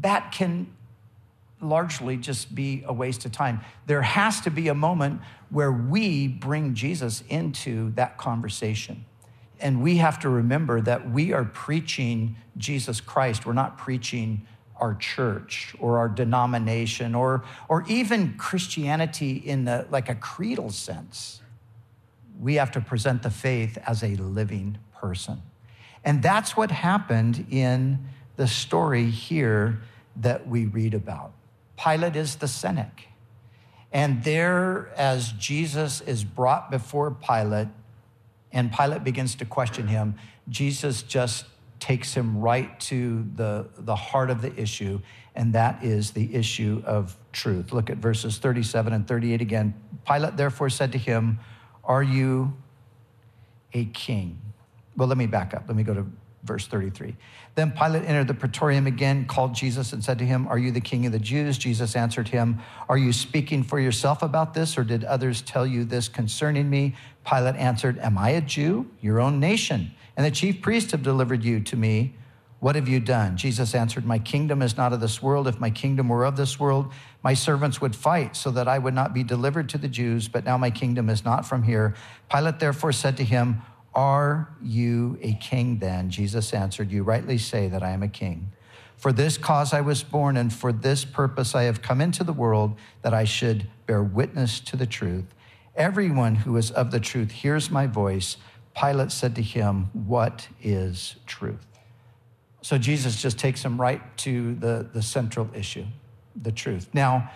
that 0.00 0.32
can 0.32 0.72
largely 1.60 2.16
just 2.16 2.54
be 2.54 2.82
a 2.86 2.92
waste 2.92 3.26
of 3.26 3.32
time. 3.32 3.60
There 3.86 4.02
has 4.02 4.40
to 4.42 4.50
be 4.50 4.68
a 4.68 4.74
moment 4.74 5.20
where 5.50 5.72
we 5.72 6.28
bring 6.28 6.74
Jesus 6.74 7.22
into 7.28 7.90
that 7.92 8.16
conversation. 8.16 9.04
And 9.60 9.82
we 9.82 9.98
have 9.98 10.18
to 10.20 10.28
remember 10.28 10.80
that 10.80 11.10
we 11.10 11.32
are 11.32 11.44
preaching 11.44 12.36
Jesus 12.56 13.00
Christ. 13.00 13.46
We're 13.46 13.52
not 13.52 13.78
preaching 13.78 14.46
our 14.76 14.94
church 14.94 15.74
or 15.78 15.98
our 15.98 16.08
denomination 16.08 17.14
or, 17.14 17.44
or 17.68 17.84
even 17.86 18.34
Christianity 18.38 19.32
in 19.36 19.66
the, 19.66 19.86
like 19.90 20.08
a 20.08 20.14
creedal 20.14 20.70
sense. 20.70 21.42
We 22.40 22.54
have 22.54 22.70
to 22.72 22.80
present 22.80 23.22
the 23.22 23.30
faith 23.30 23.76
as 23.86 24.02
a 24.02 24.16
living 24.16 24.78
person. 24.98 25.42
And 26.02 26.22
that's 26.22 26.56
what 26.56 26.70
happened 26.70 27.46
in 27.50 27.98
the 28.36 28.48
story 28.48 29.10
here 29.10 29.82
that 30.16 30.48
we 30.48 30.64
read 30.64 30.94
about. 30.94 31.32
Pilate 31.76 32.16
is 32.16 32.36
the 32.36 32.48
cynic. 32.48 33.08
And 33.92 34.24
there, 34.24 34.90
as 34.96 35.32
Jesus 35.32 36.00
is 36.00 36.24
brought 36.24 36.70
before 36.70 37.10
Pilate, 37.10 37.68
and 38.52 38.72
Pilate 38.72 39.04
begins 39.04 39.34
to 39.36 39.44
question 39.44 39.88
him, 39.88 40.16
Jesus 40.48 41.02
just 41.02 41.44
takes 41.78 42.14
him 42.14 42.40
right 42.40 42.78
to 42.80 43.26
the, 43.34 43.68
the 43.78 43.96
heart 43.96 44.30
of 44.30 44.42
the 44.42 44.54
issue, 44.60 45.00
and 45.34 45.54
that 45.54 45.82
is 45.82 46.10
the 46.10 46.34
issue 46.34 46.82
of 46.84 47.16
truth. 47.32 47.72
Look 47.72 47.90
at 47.90 47.96
verses 47.96 48.38
37 48.38 48.92
and 48.92 49.06
38 49.06 49.40
again. 49.40 49.74
Pilate 50.06 50.36
therefore 50.36 50.68
said 50.70 50.92
to 50.92 50.98
him, 50.98 51.38
Are 51.84 52.02
you 52.02 52.56
a 53.72 53.86
king? 53.86 54.40
Well, 54.96 55.08
let 55.08 55.16
me 55.16 55.26
back 55.26 55.54
up. 55.54 55.64
Let 55.66 55.76
me 55.76 55.82
go 55.82 55.94
to 55.94 56.06
verse 56.42 56.66
33. 56.66 57.16
Then 57.54 57.72
Pilate 57.72 58.04
entered 58.04 58.28
the 58.28 58.34
praetorium 58.34 58.86
again, 58.86 59.26
called 59.26 59.54
Jesus, 59.54 59.92
and 59.92 60.02
said 60.02 60.18
to 60.18 60.24
him, 60.24 60.46
Are 60.48 60.58
you 60.58 60.70
the 60.70 60.80
king 60.80 61.06
of 61.06 61.12
the 61.12 61.18
Jews? 61.18 61.58
Jesus 61.58 61.96
answered 61.96 62.28
him, 62.28 62.60
Are 62.88 62.98
you 62.98 63.12
speaking 63.12 63.62
for 63.62 63.78
yourself 63.78 64.22
about 64.22 64.54
this, 64.54 64.78
or 64.78 64.84
did 64.84 65.04
others 65.04 65.42
tell 65.42 65.66
you 65.66 65.84
this 65.84 66.08
concerning 66.08 66.70
me? 66.70 66.94
Pilate 67.28 67.56
answered, 67.56 67.98
Am 67.98 68.16
I 68.16 68.30
a 68.30 68.40
Jew? 68.40 68.90
Your 69.00 69.20
own 69.20 69.40
nation. 69.40 69.92
And 70.16 70.24
the 70.24 70.30
chief 70.30 70.62
priests 70.62 70.92
have 70.92 71.02
delivered 71.02 71.44
you 71.44 71.60
to 71.60 71.76
me. 71.76 72.14
What 72.60 72.74
have 72.74 72.88
you 72.88 73.00
done? 73.00 73.38
Jesus 73.38 73.74
answered, 73.74 74.04
My 74.04 74.18
kingdom 74.18 74.60
is 74.60 74.76
not 74.76 74.92
of 74.92 75.00
this 75.00 75.22
world. 75.22 75.48
If 75.48 75.58
my 75.58 75.70
kingdom 75.70 76.10
were 76.10 76.26
of 76.26 76.36
this 76.36 76.60
world, 76.60 76.92
my 77.22 77.32
servants 77.32 77.80
would 77.80 77.96
fight 77.96 78.36
so 78.36 78.50
that 78.50 78.68
I 78.68 78.78
would 78.78 78.92
not 78.92 79.14
be 79.14 79.22
delivered 79.22 79.70
to 79.70 79.78
the 79.78 79.88
Jews, 79.88 80.28
but 80.28 80.44
now 80.44 80.58
my 80.58 80.70
kingdom 80.70 81.08
is 81.08 81.24
not 81.24 81.46
from 81.46 81.62
here. 81.62 81.94
Pilate 82.30 82.58
therefore 82.58 82.92
said 82.92 83.16
to 83.16 83.24
him, 83.24 83.62
are 84.00 84.48
you 84.62 85.18
a 85.20 85.34
king 85.34 85.78
then? 85.78 86.08
Jesus 86.08 86.54
answered, 86.54 86.90
You 86.90 87.02
rightly 87.02 87.36
say 87.36 87.68
that 87.68 87.82
I 87.82 87.90
am 87.90 88.02
a 88.02 88.08
king. 88.08 88.50
For 88.96 89.12
this 89.12 89.36
cause 89.36 89.74
I 89.74 89.82
was 89.82 90.02
born, 90.02 90.38
and 90.38 90.50
for 90.50 90.72
this 90.72 91.04
purpose 91.04 91.54
I 91.54 91.64
have 91.64 91.82
come 91.82 92.00
into 92.00 92.24
the 92.24 92.32
world, 92.32 92.78
that 93.02 93.12
I 93.12 93.24
should 93.24 93.66
bear 93.84 94.02
witness 94.02 94.58
to 94.60 94.76
the 94.76 94.86
truth. 94.86 95.34
Everyone 95.76 96.34
who 96.34 96.56
is 96.56 96.70
of 96.70 96.92
the 96.92 96.98
truth 96.98 97.30
hears 97.30 97.70
my 97.70 97.86
voice. 97.86 98.38
Pilate 98.74 99.12
said 99.12 99.34
to 99.36 99.42
him, 99.42 99.90
What 99.92 100.48
is 100.62 101.16
truth? 101.26 101.66
So 102.62 102.78
Jesus 102.78 103.20
just 103.20 103.38
takes 103.38 103.62
him 103.62 103.78
right 103.78 104.00
to 104.18 104.54
the, 104.54 104.88
the 104.94 105.02
central 105.02 105.50
issue, 105.54 105.84
the 106.40 106.52
truth. 106.52 106.88
Now, 106.94 107.30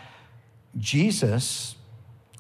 Jesus 0.79 1.77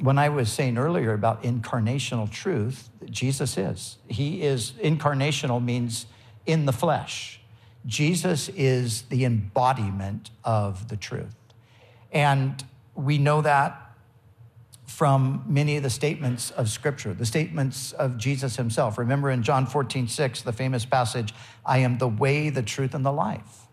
when 0.00 0.18
I 0.18 0.28
was 0.28 0.52
saying 0.52 0.76
earlier 0.76 1.12
about 1.12 1.42
incarnational 1.42 2.30
truth, 2.30 2.90
Jesus 3.10 3.56
is. 3.56 3.98
He 4.08 4.42
is, 4.42 4.72
incarnational 4.82 5.62
means 5.62 6.06
in 6.46 6.66
the 6.66 6.72
flesh. 6.72 7.40
Jesus 7.86 8.48
is 8.50 9.02
the 9.02 9.24
embodiment 9.24 10.30
of 10.42 10.88
the 10.88 10.96
truth. 10.96 11.34
And 12.12 12.62
we 12.94 13.18
know 13.18 13.42
that 13.42 13.80
from 14.86 15.44
many 15.46 15.76
of 15.76 15.82
the 15.82 15.90
statements 15.90 16.50
of 16.52 16.68
Scripture, 16.68 17.14
the 17.14 17.26
statements 17.26 17.92
of 17.92 18.16
Jesus 18.16 18.56
himself. 18.56 18.96
Remember 18.98 19.30
in 19.30 19.42
John 19.42 19.66
14, 19.66 20.08
6, 20.08 20.42
the 20.42 20.52
famous 20.52 20.84
passage, 20.84 21.34
I 21.64 21.78
am 21.78 21.98
the 21.98 22.08
way, 22.08 22.50
the 22.50 22.62
truth, 22.62 22.94
and 22.94 23.04
the 23.04 23.12
life. 23.12 23.66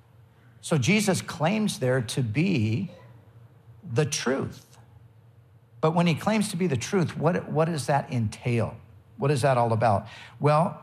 So 0.62 0.78
Jesus 0.78 1.22
claims 1.22 1.80
there 1.80 2.01
to 2.01 2.24
be 2.24 2.92
the 3.94 4.06
truth. 4.06 4.71
But 5.81 5.95
when 5.95 6.07
he 6.07 6.13
claims 6.13 6.50
to 6.50 6.57
be 6.57 6.67
the 6.67 6.77
truth, 6.77 7.17
what, 7.17 7.50
what 7.50 7.65
does 7.65 7.88
that 7.88 8.11
entail? 8.11 8.75
What 9.17 9.31
is 9.31 9.41
that 9.41 9.57
all 9.57 9.73
about? 9.73 10.07
Well, 10.39 10.79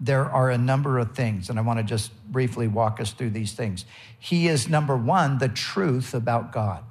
there 0.00 0.24
are 0.24 0.50
a 0.50 0.56
number 0.56 0.98
of 0.98 1.14
things, 1.14 1.50
and 1.50 1.58
I 1.58 1.62
want 1.62 1.78
to 1.78 1.84
just 1.84 2.10
briefly 2.30 2.68
walk 2.68 3.00
us 3.00 3.12
through 3.12 3.30
these 3.30 3.52
things. 3.52 3.84
He 4.18 4.48
is, 4.48 4.68
number 4.68 4.96
one, 4.96 5.38
the 5.38 5.48
truth 5.48 6.14
about 6.14 6.52
God. 6.52 6.84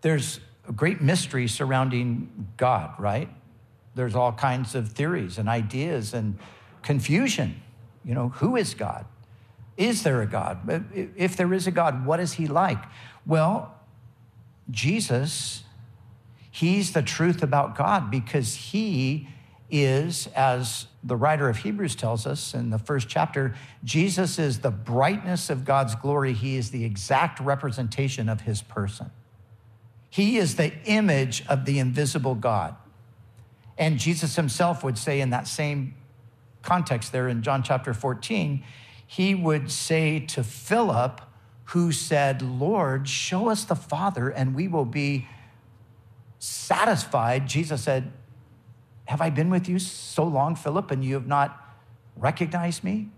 There's 0.00 0.40
a 0.66 0.72
great 0.72 1.02
mystery 1.02 1.48
surrounding 1.48 2.48
God, 2.56 2.94
right? 2.98 3.28
There's 3.94 4.14
all 4.14 4.32
kinds 4.32 4.74
of 4.74 4.92
theories 4.92 5.36
and 5.38 5.48
ideas 5.48 6.14
and 6.14 6.38
confusion. 6.82 7.60
You 8.04 8.14
know, 8.14 8.28
who 8.30 8.56
is 8.56 8.74
God? 8.74 9.04
Is 9.76 10.02
there 10.02 10.22
a 10.22 10.26
God? 10.26 10.84
If 11.16 11.36
there 11.36 11.52
is 11.52 11.66
a 11.66 11.70
God, 11.70 12.06
what 12.06 12.20
is 12.20 12.34
he 12.34 12.46
like? 12.46 12.82
Well, 13.26 13.74
Jesus 14.70 15.63
He's 16.54 16.92
the 16.92 17.02
truth 17.02 17.42
about 17.42 17.76
God 17.76 18.12
because 18.12 18.54
he 18.54 19.26
is, 19.68 20.28
as 20.36 20.86
the 21.02 21.16
writer 21.16 21.48
of 21.48 21.56
Hebrews 21.56 21.96
tells 21.96 22.28
us 22.28 22.54
in 22.54 22.70
the 22.70 22.78
first 22.78 23.08
chapter, 23.08 23.56
Jesus 23.82 24.38
is 24.38 24.60
the 24.60 24.70
brightness 24.70 25.50
of 25.50 25.64
God's 25.64 25.96
glory. 25.96 26.32
He 26.32 26.54
is 26.54 26.70
the 26.70 26.84
exact 26.84 27.40
representation 27.40 28.28
of 28.28 28.42
his 28.42 28.62
person. 28.62 29.10
He 30.08 30.36
is 30.36 30.54
the 30.54 30.72
image 30.84 31.44
of 31.48 31.64
the 31.64 31.80
invisible 31.80 32.36
God. 32.36 32.76
And 33.76 33.98
Jesus 33.98 34.36
himself 34.36 34.84
would 34.84 34.96
say 34.96 35.20
in 35.20 35.30
that 35.30 35.48
same 35.48 35.96
context 36.62 37.10
there 37.10 37.26
in 37.26 37.42
John 37.42 37.64
chapter 37.64 37.92
14, 37.92 38.62
he 39.04 39.34
would 39.34 39.72
say 39.72 40.20
to 40.20 40.44
Philip, 40.44 41.20
who 41.64 41.90
said, 41.90 42.42
Lord, 42.42 43.08
show 43.08 43.48
us 43.48 43.64
the 43.64 43.74
Father, 43.74 44.28
and 44.28 44.54
we 44.54 44.68
will 44.68 44.84
be 44.84 45.26
satisfied, 46.38 47.46
Jesus 47.46 47.82
said, 47.82 48.12
Have 49.06 49.20
I 49.20 49.30
been 49.30 49.50
with 49.50 49.68
you 49.68 49.78
so 49.78 50.24
long, 50.24 50.56
Philip, 50.56 50.90
and 50.90 51.04
you 51.04 51.14
have 51.14 51.26
not 51.26 51.60
recognized 52.16 52.84
me? 52.84 53.08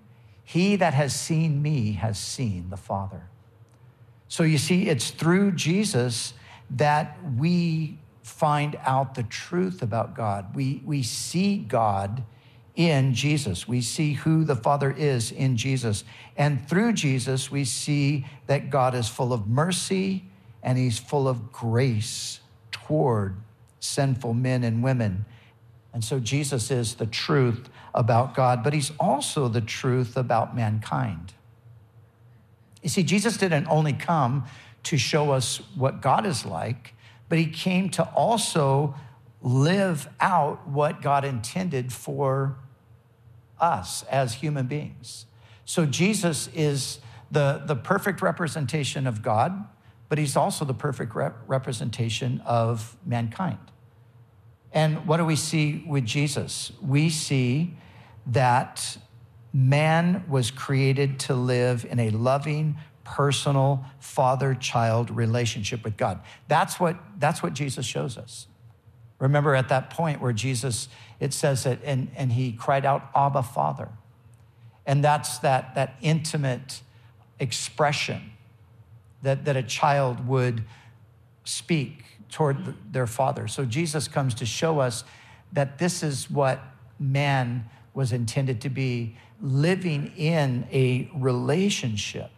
He 0.44 0.76
that 0.76 0.94
has 0.94 1.14
seen 1.14 1.60
me 1.60 1.92
has 1.92 2.18
seen 2.18 2.70
the 2.70 2.76
Father. 2.76 3.28
So 4.28 4.42
you 4.42 4.58
see, 4.58 4.88
it's 4.88 5.10
through 5.10 5.52
Jesus 5.52 6.34
that 6.70 7.18
we 7.36 7.98
find 8.22 8.76
out 8.84 9.14
the 9.14 9.22
truth 9.22 9.82
about 9.82 10.14
God. 10.14 10.54
We, 10.54 10.82
we 10.84 11.02
see 11.02 11.58
God 11.58 12.24
in 12.74 13.14
Jesus. 13.14 13.66
We 13.66 13.80
see 13.80 14.12
who 14.14 14.44
the 14.44 14.56
Father 14.56 14.90
is 14.90 15.32
in 15.32 15.56
Jesus. 15.56 16.04
And 16.36 16.68
through 16.68 16.92
Jesus, 16.92 17.50
we 17.50 17.64
see 17.64 18.26
that 18.46 18.70
God 18.70 18.94
is 18.94 19.08
full 19.08 19.32
of 19.32 19.46
mercy 19.48 20.24
and 20.62 20.76
he's 20.76 20.98
full 20.98 21.28
of 21.28 21.52
grace 21.52 22.40
toward 22.86 23.36
sinful 23.80 24.34
men 24.34 24.64
and 24.64 24.82
women. 24.82 25.24
And 25.92 26.04
so 26.04 26.20
Jesus 26.20 26.70
is 26.70 26.96
the 26.96 27.06
truth 27.06 27.68
about 27.94 28.34
God, 28.34 28.62
but 28.62 28.72
he's 28.72 28.92
also 29.00 29.48
the 29.48 29.60
truth 29.60 30.16
about 30.16 30.54
mankind. 30.54 31.32
You 32.82 32.88
see, 32.88 33.02
Jesus 33.02 33.36
didn't 33.36 33.66
only 33.68 33.92
come 33.92 34.44
to 34.84 34.98
show 34.98 35.32
us 35.32 35.60
what 35.74 36.00
God 36.00 36.26
is 36.26 36.44
like, 36.44 36.94
but 37.28 37.38
he 37.38 37.46
came 37.46 37.88
to 37.90 38.04
also 38.04 38.94
live 39.42 40.08
out 40.20 40.68
what 40.68 41.02
God 41.02 41.24
intended 41.24 41.92
for 41.92 42.56
us 43.60 44.04
as 44.04 44.34
human 44.34 44.66
beings. 44.66 45.26
So 45.64 45.86
Jesus 45.86 46.48
is 46.54 46.98
the, 47.30 47.62
the 47.66 47.74
perfect 47.74 48.22
representation 48.22 49.06
of 49.06 49.22
God, 49.22 49.66
but 50.08 50.18
he's 50.18 50.36
also 50.36 50.64
the 50.64 50.74
perfect 50.74 51.14
rep- 51.14 51.36
representation 51.46 52.40
of 52.44 52.96
mankind. 53.04 53.58
And 54.72 55.06
what 55.06 55.16
do 55.16 55.24
we 55.24 55.36
see 55.36 55.84
with 55.86 56.04
Jesus? 56.04 56.72
We 56.82 57.10
see 57.10 57.76
that 58.26 58.98
man 59.52 60.24
was 60.28 60.50
created 60.50 61.18
to 61.20 61.34
live 61.34 61.86
in 61.88 61.98
a 61.98 62.10
loving, 62.10 62.76
personal 63.04 63.84
father 63.98 64.54
child 64.54 65.10
relationship 65.10 65.84
with 65.84 65.96
God. 65.96 66.20
That's 66.48 66.78
what, 66.78 66.98
that's 67.18 67.42
what 67.42 67.54
Jesus 67.54 67.86
shows 67.86 68.18
us. 68.18 68.48
Remember 69.18 69.54
at 69.54 69.70
that 69.70 69.88
point 69.90 70.20
where 70.20 70.32
Jesus, 70.32 70.88
it 71.20 71.32
says 71.32 71.64
that, 71.64 71.78
and, 71.84 72.10
and 72.14 72.32
he 72.32 72.52
cried 72.52 72.84
out, 72.84 73.08
Abba, 73.14 73.42
Father. 73.42 73.88
And 74.84 75.02
that's 75.02 75.38
that, 75.38 75.74
that 75.74 75.96
intimate 76.02 76.82
expression 77.40 78.32
that, 79.26 79.44
that 79.44 79.56
a 79.56 79.62
child 79.62 80.26
would 80.28 80.62
speak 81.42 82.04
toward 82.30 82.64
the, 82.64 82.74
their 82.92 83.06
father. 83.08 83.48
So 83.48 83.64
Jesus 83.64 84.06
comes 84.06 84.34
to 84.34 84.46
show 84.46 84.78
us 84.78 85.02
that 85.52 85.78
this 85.78 86.04
is 86.04 86.30
what 86.30 86.62
man 86.98 87.68
was 87.92 88.12
intended 88.12 88.60
to 88.60 88.68
be 88.68 89.16
living 89.40 90.12
in 90.16 90.66
a 90.70 91.10
relationship 91.14 92.30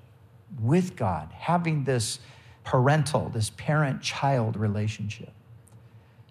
with 0.61 0.97
God, 0.97 1.31
having 1.33 1.85
this 1.85 2.21
parental, 2.65 3.29
this 3.29 3.51
parent 3.51 4.01
child 4.01 4.57
relationship. 4.57 5.33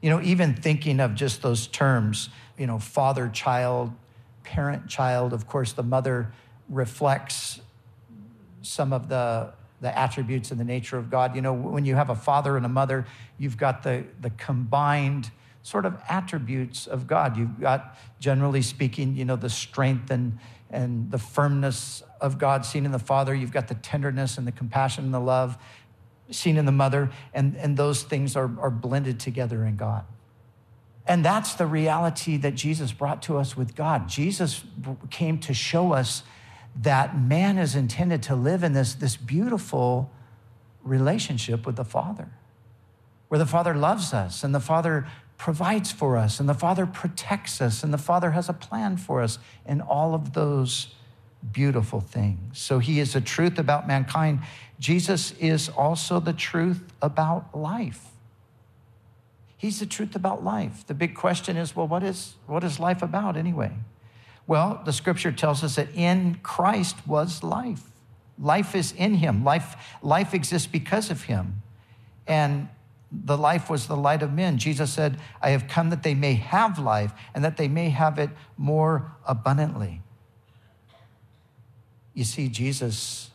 You 0.01 0.09
know, 0.09 0.21
even 0.21 0.55
thinking 0.55 0.99
of 0.99 1.13
just 1.13 1.43
those 1.43 1.67
terms, 1.67 2.29
you 2.57 2.65
know, 2.65 2.79
father 2.79 3.29
child, 3.29 3.93
parent 4.43 4.87
child, 4.87 5.33
of 5.33 5.47
course, 5.47 5.73
the 5.73 5.83
mother 5.83 6.33
reflects 6.67 7.61
some 8.61 8.91
of 8.91 9.07
the, 9.07 9.53
the 9.81 9.97
attributes 9.97 10.51
and 10.51 10.59
the 10.59 10.65
nature 10.65 10.97
of 10.97 11.09
God. 11.09 11.35
You 11.35 11.41
know, 11.41 11.53
when 11.53 11.85
you 11.85 11.95
have 11.95 12.09
a 12.09 12.15
father 12.15 12.57
and 12.57 12.65
a 12.65 12.69
mother, 12.69 13.05
you've 13.37 13.57
got 13.57 13.83
the, 13.83 14.05
the 14.19 14.31
combined 14.31 15.31
sort 15.61 15.85
of 15.85 16.01
attributes 16.07 16.87
of 16.87 17.07
God. 17.07 17.37
You've 17.37 17.59
got, 17.59 17.97
generally 18.19 18.61
speaking, 18.61 19.15
you 19.15 19.25
know, 19.25 19.35
the 19.35 19.49
strength 19.49 20.09
and, 20.11 20.39
and 20.69 21.11
the 21.11 21.17
firmness 21.17 22.03
of 22.21 22.37
God 22.37 22.65
seen 22.65 22.85
in 22.85 22.91
the 22.91 22.99
father. 22.99 23.35
You've 23.35 23.51
got 23.51 23.67
the 23.67 23.75
tenderness 23.75 24.37
and 24.37 24.47
the 24.47 24.51
compassion 24.51 25.05
and 25.05 25.13
the 25.13 25.19
love 25.19 25.57
seen 26.31 26.57
in 26.57 26.65
the 26.65 26.71
mother. 26.71 27.11
And, 27.33 27.55
and 27.57 27.77
those 27.77 28.03
things 28.03 28.35
are, 28.35 28.49
are 28.59 28.71
blended 28.71 29.19
together 29.19 29.65
in 29.65 29.75
God. 29.75 30.05
And 31.05 31.23
that's 31.23 31.53
the 31.53 31.65
reality 31.65 32.37
that 32.37 32.55
Jesus 32.55 32.91
brought 32.91 33.21
to 33.23 33.37
us 33.37 33.55
with 33.55 33.75
God. 33.75 34.09
Jesus 34.09 34.63
came 35.09 35.37
to 35.39 35.53
show 35.53 35.93
us 35.93 36.23
that 36.81 37.19
man 37.19 37.57
is 37.57 37.75
intended 37.75 38.23
to 38.23 38.35
live 38.35 38.63
in 38.63 38.73
this, 38.73 38.93
this 38.93 39.15
beautiful 39.15 40.11
relationship 40.83 41.65
with 41.65 41.75
the 41.75 41.85
Father, 41.85 42.29
where 43.27 43.39
the 43.39 43.45
Father 43.45 43.73
loves 43.73 44.13
us 44.13 44.43
and 44.43 44.53
the 44.53 44.59
Father 44.59 45.07
provides 45.37 45.91
for 45.91 46.17
us 46.17 46.39
and 46.39 46.49
the 46.49 46.53
Father 46.53 46.85
protects 46.85 47.61
us 47.61 47.83
and 47.83 47.93
the 47.93 47.97
Father 47.97 48.31
has 48.31 48.49
a 48.49 48.53
plan 48.53 48.97
for 48.97 49.21
us 49.21 49.39
and 49.65 49.81
all 49.81 50.13
of 50.13 50.33
those 50.33 50.95
beautiful 51.51 51.99
things. 51.99 52.57
So 52.57 52.79
he 52.79 52.99
is 52.99 53.13
the 53.13 53.21
truth 53.21 53.59
about 53.59 53.87
mankind. 53.87 54.39
Jesus 54.79 55.31
is 55.33 55.69
also 55.69 56.19
the 56.19 56.33
truth 56.33 56.81
about 57.01 57.55
life. 57.57 58.05
He's 59.57 59.79
the 59.79 59.85
truth 59.85 60.15
about 60.15 60.43
life. 60.43 60.85
The 60.85 60.93
big 60.93 61.15
question 61.15 61.57
is 61.57 61.75
well, 61.75 61.87
what 61.87 62.03
is, 62.03 62.35
what 62.45 62.63
is 62.63 62.79
life 62.79 63.01
about 63.01 63.37
anyway? 63.37 63.73
Well, 64.47 64.81
the 64.85 64.93
scripture 64.93 65.33
tells 65.33 65.63
us 65.63 65.75
that 65.75 65.89
in 65.93 66.39
Christ 66.41 67.05
was 67.05 67.43
life. 67.43 67.83
Life 68.39 68.75
is 68.75 68.93
in 68.93 69.15
him. 69.15 69.43
Life, 69.43 69.75
life 70.01 70.33
exists 70.33 70.67
because 70.67 71.11
of 71.11 71.23
him. 71.23 71.61
And 72.25 72.69
the 73.11 73.37
life 73.37 73.69
was 73.69 73.87
the 73.87 73.97
light 73.97 74.23
of 74.23 74.31
men. 74.31 74.57
Jesus 74.57 74.91
said, 74.91 75.19
I 75.41 75.49
have 75.49 75.67
come 75.67 75.89
that 75.89 76.03
they 76.03 76.13
may 76.13 76.33
have 76.33 76.79
life 76.79 77.11
and 77.35 77.43
that 77.43 77.57
they 77.57 77.67
may 77.67 77.89
have 77.89 78.17
it 78.17 78.29
more 78.57 79.11
abundantly. 79.25 80.01
You 82.13 82.23
see, 82.23 82.47
Jesus 82.47 83.31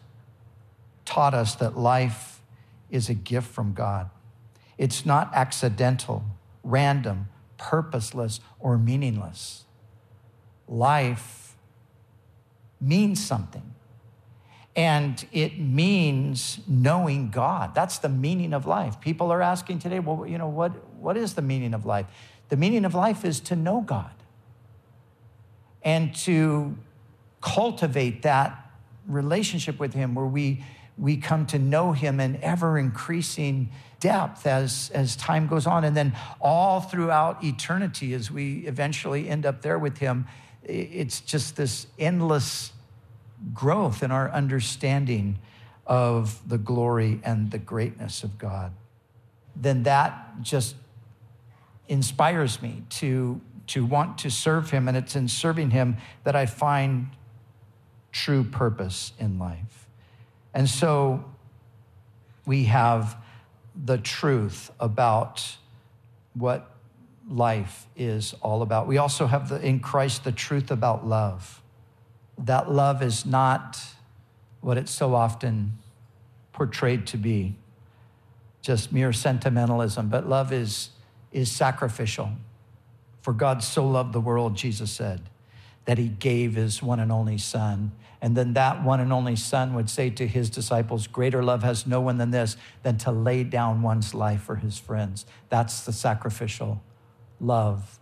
taught 1.05 1.35
us 1.35 1.55
that 1.57 1.77
life 1.77 2.41
is 2.91 3.09
a 3.09 3.15
gift 3.15 3.49
from 3.49 3.75
God. 3.75 4.09
It's 4.79 5.05
not 5.05 5.31
accidental, 5.35 6.25
random, 6.63 7.29
purposeless, 7.59 8.41
or 8.59 8.79
meaningless 8.79 9.65
life 10.69 11.57
means 12.81 13.25
something. 13.25 13.75
And 14.75 15.25
it 15.33 15.59
means 15.59 16.61
knowing 16.67 17.31
God. 17.31 17.75
That's 17.75 17.99
the 17.99 18.09
meaning 18.09 18.55
of 18.55 18.67
life. 18.67 19.01
People 19.01 19.31
are 19.31 19.43
asking 19.43 19.81
today, 19.81 19.99
well, 19.99 20.27
you 20.27 20.39
know, 20.39 20.49
what, 20.49 20.73
what 20.97 21.17
is 21.17 21.35
the 21.35 21.43
meaning 21.43 21.75
of 21.75 21.85
life? 21.85 22.07
The 22.49 22.57
meaning 22.57 22.85
of 22.85 22.95
life 22.95 23.25
is 23.25 23.41
to 23.41 23.57
know 23.57 23.83
God 23.83 24.13
and 25.83 26.15
to 26.15 26.77
cultivate 27.41 28.23
that 28.23 28.71
relationship 29.07 29.79
with 29.79 29.93
Him 29.95 30.15
where 30.15 30.27
we, 30.27 30.65
we 30.97 31.17
come 31.17 31.45
to 31.47 31.59
know 31.59 31.93
Him 31.93 32.21
in 32.21 32.37
ever 32.43 32.79
increasing 32.79 33.71
depth 34.01 34.47
as, 34.47 34.91
as 34.95 35.17
time 35.17 35.47
goes 35.49 35.67
on. 35.67 35.85
And 35.85 35.97
then 35.97 36.17
all 36.41 36.81
throughout 36.81 37.45
eternity, 37.45 38.15
as 38.15 38.31
we 38.31 38.61
eventually 38.61 39.29
end 39.29 39.45
up 39.45 39.63
there 39.63 39.79
with 39.79 39.99
Him, 39.99 40.27
it's 40.65 41.21
just 41.21 41.57
this 41.57 41.87
endless 41.99 42.73
growth 43.53 44.03
in 44.03 44.11
our 44.11 44.31
understanding 44.31 45.39
of 45.87 46.49
the 46.49 46.59
glory 46.59 47.21
and 47.25 47.51
the 47.51 47.59
greatness 47.59 48.23
of 48.23 48.39
God, 48.39 48.73
then 49.57 49.83
that 49.83 50.41
just 50.41 50.77
inspires 51.89 52.63
me 52.63 52.85
to, 52.89 53.41
to 53.67 53.85
want 53.85 54.19
to 54.19 54.31
serve 54.31 54.71
Him. 54.71 54.89
And 54.89 54.97
it's 54.97 55.17
in 55.17 55.29
serving 55.29 55.71
Him 55.71 55.97
that 56.25 56.37
I 56.37 56.47
find 56.47 57.09
true 58.13 58.45
purpose 58.45 59.13
in 59.19 59.39
life. 59.39 59.89
And 60.55 60.69
so 60.69 61.25
we 62.47 62.65
have 62.65 63.17
the 63.75 63.99
truth 63.99 64.71
about 64.79 65.57
what 66.35 66.72
life 67.29 67.87
is 67.97 68.35
all 68.43 68.63
about. 68.63 68.87
We 68.87 68.99
also 68.99 69.27
have 69.27 69.49
the, 69.49 69.65
in 69.65 69.81
Christ 69.81 70.25
the 70.25 70.33
truth 70.33 70.71
about 70.71 71.07
love. 71.07 71.63
That 72.39 72.71
love 72.71 73.03
is 73.03 73.25
not 73.25 73.79
what 74.61 74.79
it's 74.79 74.93
so 74.93 75.15
often 75.15 75.79
portrayed 76.53 77.07
to 77.09 77.17
be, 77.17 77.57
just 78.61 78.93
mere 78.93 79.13
sentimentalism, 79.13 80.09
but 80.09 80.29
love 80.29 80.53
is, 80.53 80.91
is 81.33 81.51
sacrificial. 81.51 82.31
For 83.23 83.33
God 83.33 83.63
so 83.63 83.87
loved 83.87 84.13
the 84.13 84.21
world, 84.21 84.57
Jesus 84.57 84.91
said, 84.91 85.23
that 85.85 85.99
he 85.99 86.09
gave 86.09 86.55
his 86.55 86.83
one 86.83 87.01
and 87.01 87.11
only 87.11 87.39
Son. 87.39 87.93
And 88.21 88.37
then 88.37 88.53
that 88.55 88.85
one 88.85 89.01
and 89.01 89.13
only 89.13 89.37
Son 89.37 89.75
would 89.75 89.91
say 89.91 90.11
to 90.11 90.27
his 90.27 90.51
disciples, 90.51 91.07
Greater 91.07 91.43
love 91.43 91.63
has 91.63 91.87
no 91.87 92.01
one 92.01 92.19
than 92.19 92.31
this, 92.31 92.57
than 92.83 92.99
to 92.99 93.11
lay 93.11 93.43
down 93.43 93.83
one's 93.83 94.15
life 94.15 94.43
for 94.43 94.57
his 94.57 94.79
friends. 94.79 95.27
That's 95.49 95.85
the 95.85 95.93
sacrificial 95.93 96.83
love. 97.43 97.99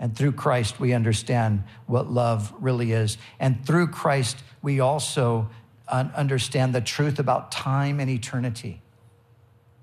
And 0.00 0.16
through 0.16 0.32
Christ, 0.32 0.78
we 0.78 0.92
understand 0.92 1.64
what 1.86 2.10
love 2.10 2.54
really 2.60 2.92
is. 2.92 3.18
And 3.40 3.66
through 3.66 3.88
Christ, 3.88 4.38
we 4.62 4.80
also 4.80 5.50
uh, 5.88 6.04
understand 6.14 6.74
the 6.74 6.80
truth 6.80 7.18
about 7.18 7.50
time 7.50 7.98
and 7.98 8.08
eternity. 8.08 8.80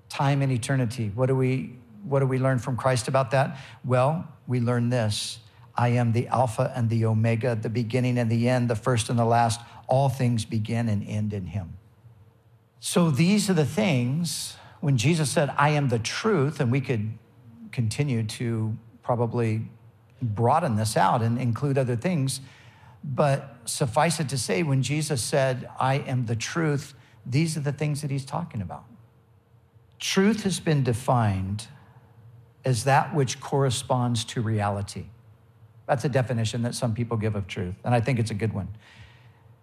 Time 0.08 0.40
and 0.40 0.50
eternity. 0.50 1.12
What 1.14 1.26
do 1.26 1.36
we, 1.36 1.76
what 2.02 2.20
do 2.20 2.26
we 2.26 2.38
learn 2.38 2.58
from 2.58 2.76
Christ 2.76 3.08
about 3.08 3.32
that? 3.32 3.58
Well, 3.84 4.26
we 4.46 4.60
learn 4.60 4.88
this 4.88 5.38
I 5.78 5.88
am 5.88 6.12
the 6.12 6.26
Alpha 6.28 6.72
and 6.74 6.88
the 6.88 7.04
Omega, 7.04 7.54
the 7.54 7.68
beginning 7.68 8.16
and 8.16 8.30
the 8.30 8.48
end, 8.48 8.70
the 8.70 8.76
first 8.76 9.10
and 9.10 9.18
the 9.18 9.24
last. 9.24 9.60
All 9.88 10.08
things 10.08 10.44
begin 10.44 10.88
and 10.88 11.06
end 11.06 11.34
in 11.34 11.46
Him. 11.46 11.76
So 12.80 13.10
these 13.10 13.50
are 13.50 13.54
the 13.54 13.66
things 13.66 14.56
when 14.80 14.96
Jesus 14.96 15.30
said, 15.30 15.52
I 15.58 15.70
am 15.70 15.88
the 15.88 15.98
truth, 15.98 16.60
and 16.60 16.72
we 16.72 16.80
could 16.80 17.18
continue 17.72 18.22
to 18.22 18.76
probably 19.06 19.62
broaden 20.20 20.74
this 20.74 20.96
out 20.96 21.22
and 21.22 21.38
include 21.38 21.78
other 21.78 21.94
things. 21.94 22.40
But 23.04 23.56
suffice 23.64 24.18
it 24.18 24.28
to 24.30 24.38
say, 24.38 24.64
when 24.64 24.82
Jesus 24.82 25.22
said, 25.22 25.68
I 25.78 25.94
am 25.98 26.26
the 26.26 26.34
truth, 26.34 26.92
these 27.24 27.56
are 27.56 27.60
the 27.60 27.72
things 27.72 28.02
that 28.02 28.10
he's 28.10 28.24
talking 28.24 28.60
about. 28.60 28.84
Truth 30.00 30.42
has 30.42 30.58
been 30.58 30.82
defined 30.82 31.68
as 32.64 32.82
that 32.84 33.14
which 33.14 33.38
corresponds 33.40 34.24
to 34.24 34.40
reality. 34.40 35.06
That's 35.86 36.04
a 36.04 36.08
definition 36.08 36.62
that 36.62 36.74
some 36.74 36.92
people 36.92 37.16
give 37.16 37.36
of 37.36 37.46
truth, 37.46 37.76
and 37.84 37.94
I 37.94 38.00
think 38.00 38.18
it's 38.18 38.32
a 38.32 38.34
good 38.34 38.52
one. 38.52 38.68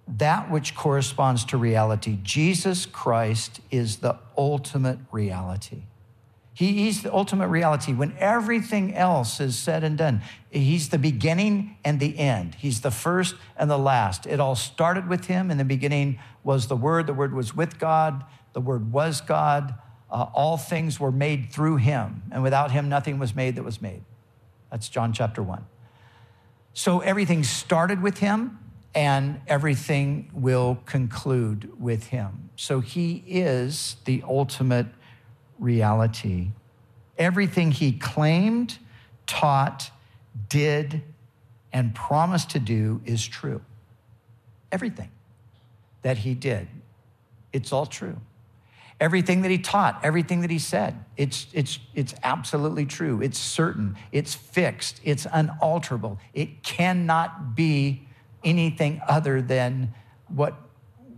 That 0.07 0.49
which 0.49 0.73
corresponds 0.73 1.43
to 1.45 1.57
reality. 1.57 2.17
Jesus 2.23 2.85
Christ 2.85 3.59
is 3.71 3.97
the 3.97 4.17
ultimate 4.37 4.99
reality. 5.11 5.83
He, 6.55 6.73
he's 6.73 7.01
the 7.01 7.11
ultimate 7.11 7.47
reality. 7.47 7.93
When 7.93 8.15
everything 8.19 8.93
else 8.93 9.39
is 9.39 9.57
said 9.57 9.83
and 9.83 9.97
done, 9.97 10.21
he's 10.51 10.89
the 10.89 10.99
beginning 10.99 11.77
and 11.83 11.99
the 11.99 12.17
end. 12.19 12.55
He's 12.55 12.81
the 12.81 12.91
first 12.91 13.35
and 13.57 13.71
the 13.71 13.77
last. 13.77 14.27
It 14.27 14.39
all 14.39 14.55
started 14.55 15.07
with 15.07 15.25
him. 15.25 15.49
In 15.49 15.57
the 15.57 15.65
beginning 15.65 16.19
was 16.43 16.67
the 16.67 16.75
Word. 16.75 17.07
The 17.07 17.13
Word 17.13 17.33
was 17.33 17.55
with 17.55 17.79
God. 17.79 18.23
The 18.53 18.61
Word 18.61 18.91
was 18.91 19.19
God. 19.19 19.73
Uh, 20.11 20.27
all 20.33 20.57
things 20.57 20.99
were 20.99 21.11
made 21.11 21.51
through 21.51 21.77
him. 21.77 22.21
And 22.31 22.43
without 22.43 22.71
him, 22.71 22.87
nothing 22.87 23.17
was 23.17 23.33
made 23.35 23.55
that 23.55 23.63
was 23.63 23.81
made. 23.81 24.03
That's 24.69 24.89
John 24.89 25.11
chapter 25.11 25.41
1. 25.41 25.65
So 26.73 26.99
everything 26.99 27.43
started 27.43 28.01
with 28.01 28.19
him 28.19 28.59
and 28.93 29.41
everything 29.47 30.29
will 30.33 30.79
conclude 30.85 31.71
with 31.79 32.07
him. 32.07 32.49
So 32.55 32.79
he 32.79 33.23
is 33.25 33.95
the 34.05 34.23
ultimate 34.27 34.87
reality. 35.63 36.51
Everything 37.17 37.71
he 37.71 37.93
claimed, 37.93 38.77
taught, 39.25 39.89
did, 40.49 41.01
and 41.71 41.95
promised 41.95 42.51
to 42.51 42.59
do 42.59 43.01
is 43.05 43.25
true. 43.25 43.61
Everything 44.71 45.09
that 46.01 46.19
he 46.19 46.33
did, 46.33 46.67
it's 47.51 47.71
all 47.71 47.85
true. 47.85 48.17
Everything 48.99 49.41
that 49.41 49.51
he 49.51 49.57
taught, 49.57 49.99
everything 50.03 50.41
that 50.41 50.51
he 50.51 50.59
said, 50.59 51.03
it's, 51.17 51.47
it's, 51.53 51.79
it's 51.95 52.13
absolutely 52.23 52.85
true. 52.85 53.21
It's 53.21 53.39
certain, 53.39 53.95
it's 54.11 54.33
fixed, 54.33 55.01
it's 55.03 55.25
unalterable. 55.31 56.19
It 56.33 56.63
cannot 56.63 57.55
be 57.55 58.07
anything 58.43 59.01
other 59.07 59.41
than 59.41 59.93
what 60.27 60.55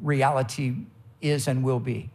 reality 0.01 0.75
is 1.21 1.47
and 1.47 1.63
will 1.63 1.79
be 1.79 2.09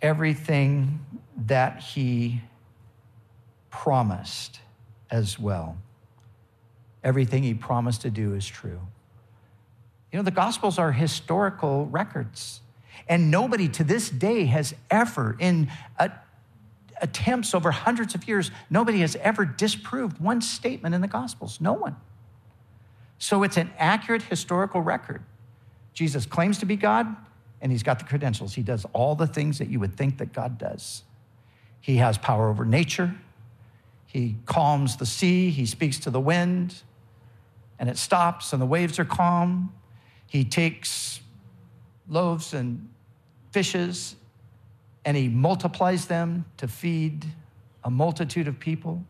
everything 0.00 1.04
that 1.46 1.80
he 1.80 2.42
promised 3.70 4.60
as 5.10 5.38
well. 5.38 5.76
Everything 7.02 7.42
he 7.42 7.54
promised 7.54 8.02
to 8.02 8.10
do 8.10 8.34
is 8.34 8.46
true. 8.46 8.80
You 10.12 10.18
know, 10.18 10.22
the 10.22 10.30
Gospels 10.30 10.78
are 10.78 10.92
historical 10.92 11.86
records, 11.86 12.60
and 13.08 13.30
nobody 13.30 13.68
to 13.70 13.84
this 13.84 14.08
day 14.08 14.44
has 14.46 14.74
ever, 14.90 15.36
in 15.38 15.70
a, 15.98 16.12
attempts 17.02 17.54
over 17.54 17.70
hundreds 17.70 18.14
of 18.14 18.26
years, 18.28 18.50
nobody 18.70 19.00
has 19.00 19.16
ever 19.16 19.44
disproved 19.44 20.20
one 20.20 20.40
statement 20.40 20.94
in 20.94 21.00
the 21.00 21.08
Gospels. 21.08 21.60
No 21.60 21.72
one. 21.72 21.96
So 23.18 23.42
it's 23.42 23.56
an 23.56 23.70
accurate 23.78 24.22
historical 24.22 24.80
record. 24.80 25.22
Jesus 25.92 26.26
claims 26.26 26.58
to 26.58 26.66
be 26.66 26.76
God, 26.76 27.14
and 27.64 27.72
he's 27.72 27.82
got 27.82 27.98
the 27.98 28.04
credentials. 28.04 28.52
He 28.52 28.62
does 28.62 28.84
all 28.92 29.14
the 29.14 29.26
things 29.26 29.56
that 29.56 29.68
you 29.68 29.80
would 29.80 29.96
think 29.96 30.18
that 30.18 30.34
God 30.34 30.58
does. 30.58 31.02
He 31.80 31.96
has 31.96 32.18
power 32.18 32.50
over 32.50 32.66
nature. 32.66 33.14
He 34.06 34.36
calms 34.44 34.98
the 34.98 35.06
sea. 35.06 35.48
He 35.48 35.64
speaks 35.64 35.98
to 36.00 36.10
the 36.10 36.20
wind, 36.20 36.82
and 37.78 37.88
it 37.88 37.96
stops, 37.96 38.52
and 38.52 38.60
the 38.60 38.66
waves 38.66 38.98
are 38.98 39.04
calm. 39.06 39.72
He 40.26 40.44
takes 40.44 41.20
loaves 42.06 42.52
and 42.52 42.86
fishes, 43.50 44.14
and 45.06 45.16
he 45.16 45.30
multiplies 45.30 46.04
them 46.04 46.44
to 46.58 46.68
feed 46.68 47.24
a 47.82 47.90
multitude 47.90 48.46
of 48.46 48.60
people. 48.60 49.02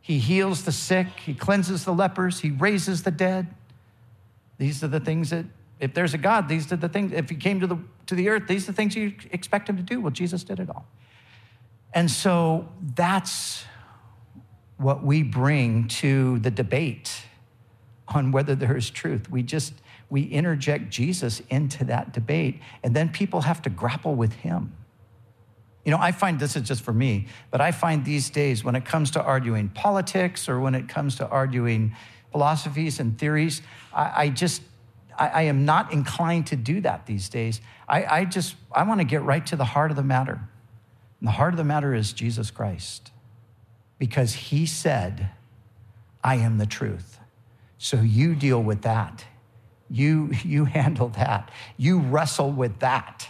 He 0.00 0.18
heals 0.18 0.64
the 0.64 0.72
sick. 0.72 1.06
He 1.20 1.34
cleanses 1.34 1.84
the 1.84 1.92
lepers. 1.92 2.40
He 2.40 2.50
raises 2.50 3.02
the 3.02 3.10
dead. 3.10 3.46
These 4.56 4.82
are 4.82 4.88
the 4.88 5.00
things 5.00 5.28
that 5.30 5.44
if 5.80 5.94
there's 5.94 6.14
a 6.14 6.18
God, 6.18 6.48
these 6.48 6.72
are 6.72 6.76
the 6.76 6.88
things, 6.88 7.12
if 7.12 7.30
he 7.30 7.36
came 7.36 7.60
to 7.60 7.66
the, 7.66 7.78
to 8.06 8.14
the 8.14 8.28
earth, 8.28 8.48
these 8.48 8.64
are 8.64 8.72
the 8.72 8.76
things 8.76 8.96
you 8.96 9.14
expect 9.30 9.68
him 9.68 9.76
to 9.76 9.82
do. 9.82 10.00
Well, 10.00 10.10
Jesus 10.10 10.44
did 10.44 10.60
it 10.60 10.68
all. 10.68 10.86
And 11.94 12.10
so 12.10 12.68
that's 12.94 13.64
what 14.76 15.02
we 15.02 15.22
bring 15.22 15.88
to 15.88 16.38
the 16.40 16.50
debate 16.50 17.24
on 18.08 18.32
whether 18.32 18.54
there 18.54 18.76
is 18.76 18.90
truth. 18.90 19.30
We 19.30 19.42
just, 19.42 19.74
we 20.10 20.22
interject 20.22 20.90
Jesus 20.90 21.42
into 21.50 21.84
that 21.84 22.12
debate, 22.12 22.60
and 22.82 22.94
then 22.94 23.08
people 23.10 23.42
have 23.42 23.60
to 23.62 23.70
grapple 23.70 24.14
with 24.14 24.32
him. 24.32 24.72
You 25.84 25.92
know, 25.92 25.98
I 25.98 26.12
find 26.12 26.38
this 26.38 26.56
is 26.56 26.68
just 26.68 26.82
for 26.82 26.92
me, 26.92 27.28
but 27.50 27.60
I 27.60 27.72
find 27.72 28.04
these 28.04 28.30
days 28.30 28.62
when 28.62 28.74
it 28.74 28.84
comes 28.84 29.10
to 29.12 29.22
arguing 29.22 29.68
politics 29.70 30.48
or 30.48 30.60
when 30.60 30.74
it 30.74 30.88
comes 30.88 31.16
to 31.16 31.28
arguing 31.28 31.94
philosophies 32.30 33.00
and 33.00 33.18
theories, 33.18 33.62
I, 33.92 34.12
I 34.16 34.28
just, 34.28 34.62
I, 35.18 35.28
I 35.28 35.42
am 35.42 35.64
not 35.64 35.92
inclined 35.92 36.46
to 36.48 36.56
do 36.56 36.80
that 36.82 37.06
these 37.06 37.28
days. 37.28 37.60
I, 37.88 38.20
I 38.20 38.24
just, 38.24 38.54
I 38.72 38.84
want 38.84 39.00
to 39.00 39.04
get 39.04 39.22
right 39.22 39.44
to 39.46 39.56
the 39.56 39.64
heart 39.64 39.90
of 39.90 39.96
the 39.96 40.02
matter. 40.02 40.40
And 41.20 41.26
the 41.26 41.32
heart 41.32 41.52
of 41.52 41.58
the 41.58 41.64
matter 41.64 41.94
is 41.94 42.12
Jesus 42.12 42.50
Christ. 42.50 43.10
Because 43.98 44.32
he 44.34 44.66
said, 44.66 45.30
I 46.22 46.36
am 46.36 46.58
the 46.58 46.66
truth. 46.66 47.18
So 47.78 48.00
you 48.00 48.34
deal 48.34 48.62
with 48.62 48.82
that. 48.82 49.24
You, 49.90 50.30
you 50.44 50.64
handle 50.64 51.08
that. 51.10 51.50
You 51.76 51.98
wrestle 51.98 52.52
with 52.52 52.78
that 52.80 53.28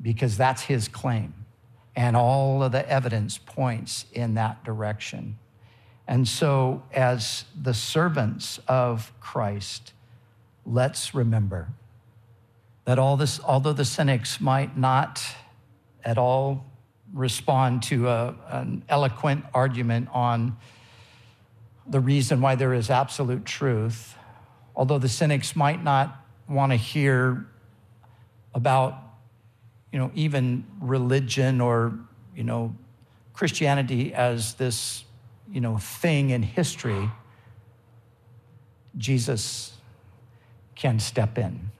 because 0.00 0.36
that's 0.36 0.62
his 0.62 0.88
claim. 0.88 1.34
And 1.96 2.16
all 2.16 2.62
of 2.62 2.72
the 2.72 2.88
evidence 2.88 3.38
points 3.38 4.06
in 4.12 4.34
that 4.34 4.62
direction. 4.64 5.38
And 6.06 6.26
so, 6.26 6.84
as 6.92 7.44
the 7.60 7.74
servants 7.74 8.60
of 8.66 9.12
Christ, 9.20 9.92
let's 10.68 11.14
remember 11.14 11.68
that 12.84 12.98
all 12.98 13.16
this, 13.16 13.40
although 13.40 13.72
the 13.72 13.84
cynics 13.84 14.40
might 14.40 14.76
not 14.76 15.22
at 16.04 16.18
all 16.18 16.66
respond 17.12 17.82
to 17.82 18.08
a, 18.08 18.34
an 18.48 18.84
eloquent 18.88 19.44
argument 19.54 20.08
on 20.12 20.56
the 21.86 22.00
reason 22.00 22.40
why 22.40 22.54
there 22.54 22.74
is 22.74 22.90
absolute 22.90 23.46
truth, 23.46 24.14
although 24.76 24.98
the 24.98 25.08
cynics 25.08 25.56
might 25.56 25.82
not 25.82 26.22
want 26.48 26.72
to 26.72 26.76
hear 26.76 27.46
about, 28.54 28.94
you 29.90 29.98
know, 29.98 30.10
even 30.14 30.66
religion 30.80 31.60
or, 31.60 31.98
you 32.36 32.44
know, 32.44 32.74
Christianity 33.32 34.12
as 34.12 34.54
this, 34.54 35.04
you 35.50 35.60
know, 35.60 35.78
thing 35.78 36.30
in 36.30 36.42
history, 36.42 37.10
Jesus 38.98 39.77
can 40.78 40.98
step 41.00 41.36
in. 41.36 41.70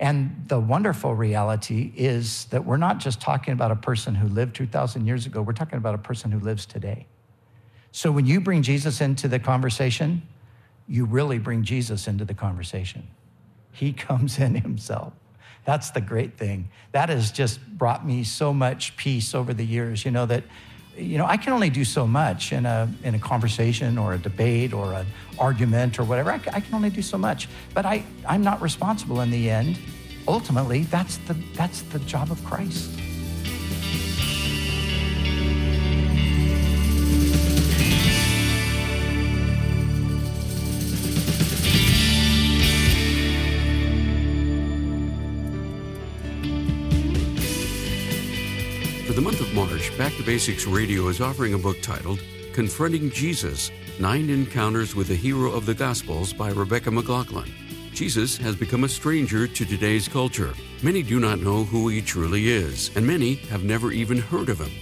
And 0.00 0.44
the 0.46 0.58
wonderful 0.58 1.14
reality 1.14 1.92
is 1.96 2.46
that 2.46 2.64
we're 2.64 2.76
not 2.76 2.98
just 2.98 3.20
talking 3.20 3.52
about 3.52 3.70
a 3.70 3.76
person 3.76 4.14
who 4.14 4.28
lived 4.28 4.56
2,000 4.56 5.06
years 5.06 5.26
ago, 5.26 5.42
we're 5.42 5.52
talking 5.52 5.78
about 5.78 5.94
a 5.94 5.98
person 5.98 6.30
who 6.30 6.38
lives 6.38 6.64
today. 6.64 7.06
So 7.92 8.10
when 8.10 8.24
you 8.24 8.40
bring 8.40 8.62
Jesus 8.62 9.00
into 9.00 9.28
the 9.28 9.38
conversation, 9.38 10.22
you 10.88 11.04
really 11.04 11.38
bring 11.38 11.64
Jesus 11.64 12.06
into 12.06 12.24
the 12.24 12.34
conversation. 12.34 13.08
He 13.72 13.92
comes 14.08 14.38
in 14.38 14.54
himself. 14.54 15.12
That's 15.64 15.90
the 15.90 16.00
great 16.00 16.36
thing. 16.36 16.68
That 16.92 17.08
has 17.08 17.32
just 17.32 17.66
brought 17.66 18.06
me 18.06 18.22
so 18.22 18.52
much 18.52 18.96
peace 18.96 19.34
over 19.34 19.54
the 19.54 19.64
years, 19.64 20.04
you 20.04 20.10
know, 20.10 20.26
that 20.26 20.44
you 20.96 21.18
know, 21.18 21.26
I 21.26 21.36
can 21.36 21.52
only 21.52 21.70
do 21.70 21.84
so 21.84 22.06
much 22.06 22.52
in 22.52 22.66
a, 22.66 22.88
in 23.02 23.14
a 23.14 23.18
conversation 23.18 23.98
or 23.98 24.14
a 24.14 24.18
debate 24.18 24.72
or 24.72 24.92
an 24.94 25.06
argument 25.38 25.98
or 25.98 26.04
whatever. 26.04 26.32
I, 26.32 26.40
I 26.52 26.60
can 26.60 26.74
only 26.74 26.90
do 26.90 27.02
so 27.02 27.18
much. 27.18 27.48
But 27.72 27.84
I, 27.86 28.04
I'm 28.28 28.42
not 28.42 28.60
responsible 28.62 29.20
in 29.20 29.30
the 29.30 29.50
end. 29.50 29.78
Ultimately, 30.26 30.84
that's 30.84 31.18
the, 31.18 31.34
that's 31.54 31.82
the 31.82 31.98
job 32.00 32.30
of 32.30 32.42
Christ. 32.44 32.90
Basics 50.24 50.66
Radio 50.66 51.08
is 51.08 51.20
offering 51.20 51.52
a 51.52 51.58
book 51.58 51.82
titled 51.82 52.18
Confronting 52.54 53.10
Jesus 53.10 53.70
Nine 54.00 54.30
Encounters 54.30 54.94
with 54.94 55.08
the 55.08 55.14
Hero 55.14 55.50
of 55.50 55.66
the 55.66 55.74
Gospels 55.74 56.32
by 56.32 56.48
Rebecca 56.50 56.90
McLaughlin. 56.90 57.52
Jesus 57.92 58.38
has 58.38 58.56
become 58.56 58.84
a 58.84 58.88
stranger 58.88 59.46
to 59.46 59.64
today's 59.66 60.08
culture. 60.08 60.54
Many 60.82 61.02
do 61.02 61.20
not 61.20 61.40
know 61.40 61.64
who 61.64 61.88
he 61.88 62.00
truly 62.00 62.48
is, 62.48 62.90
and 62.96 63.06
many 63.06 63.34
have 63.50 63.64
never 63.64 63.92
even 63.92 64.16
heard 64.16 64.48
of 64.48 64.58
him. 64.58 64.72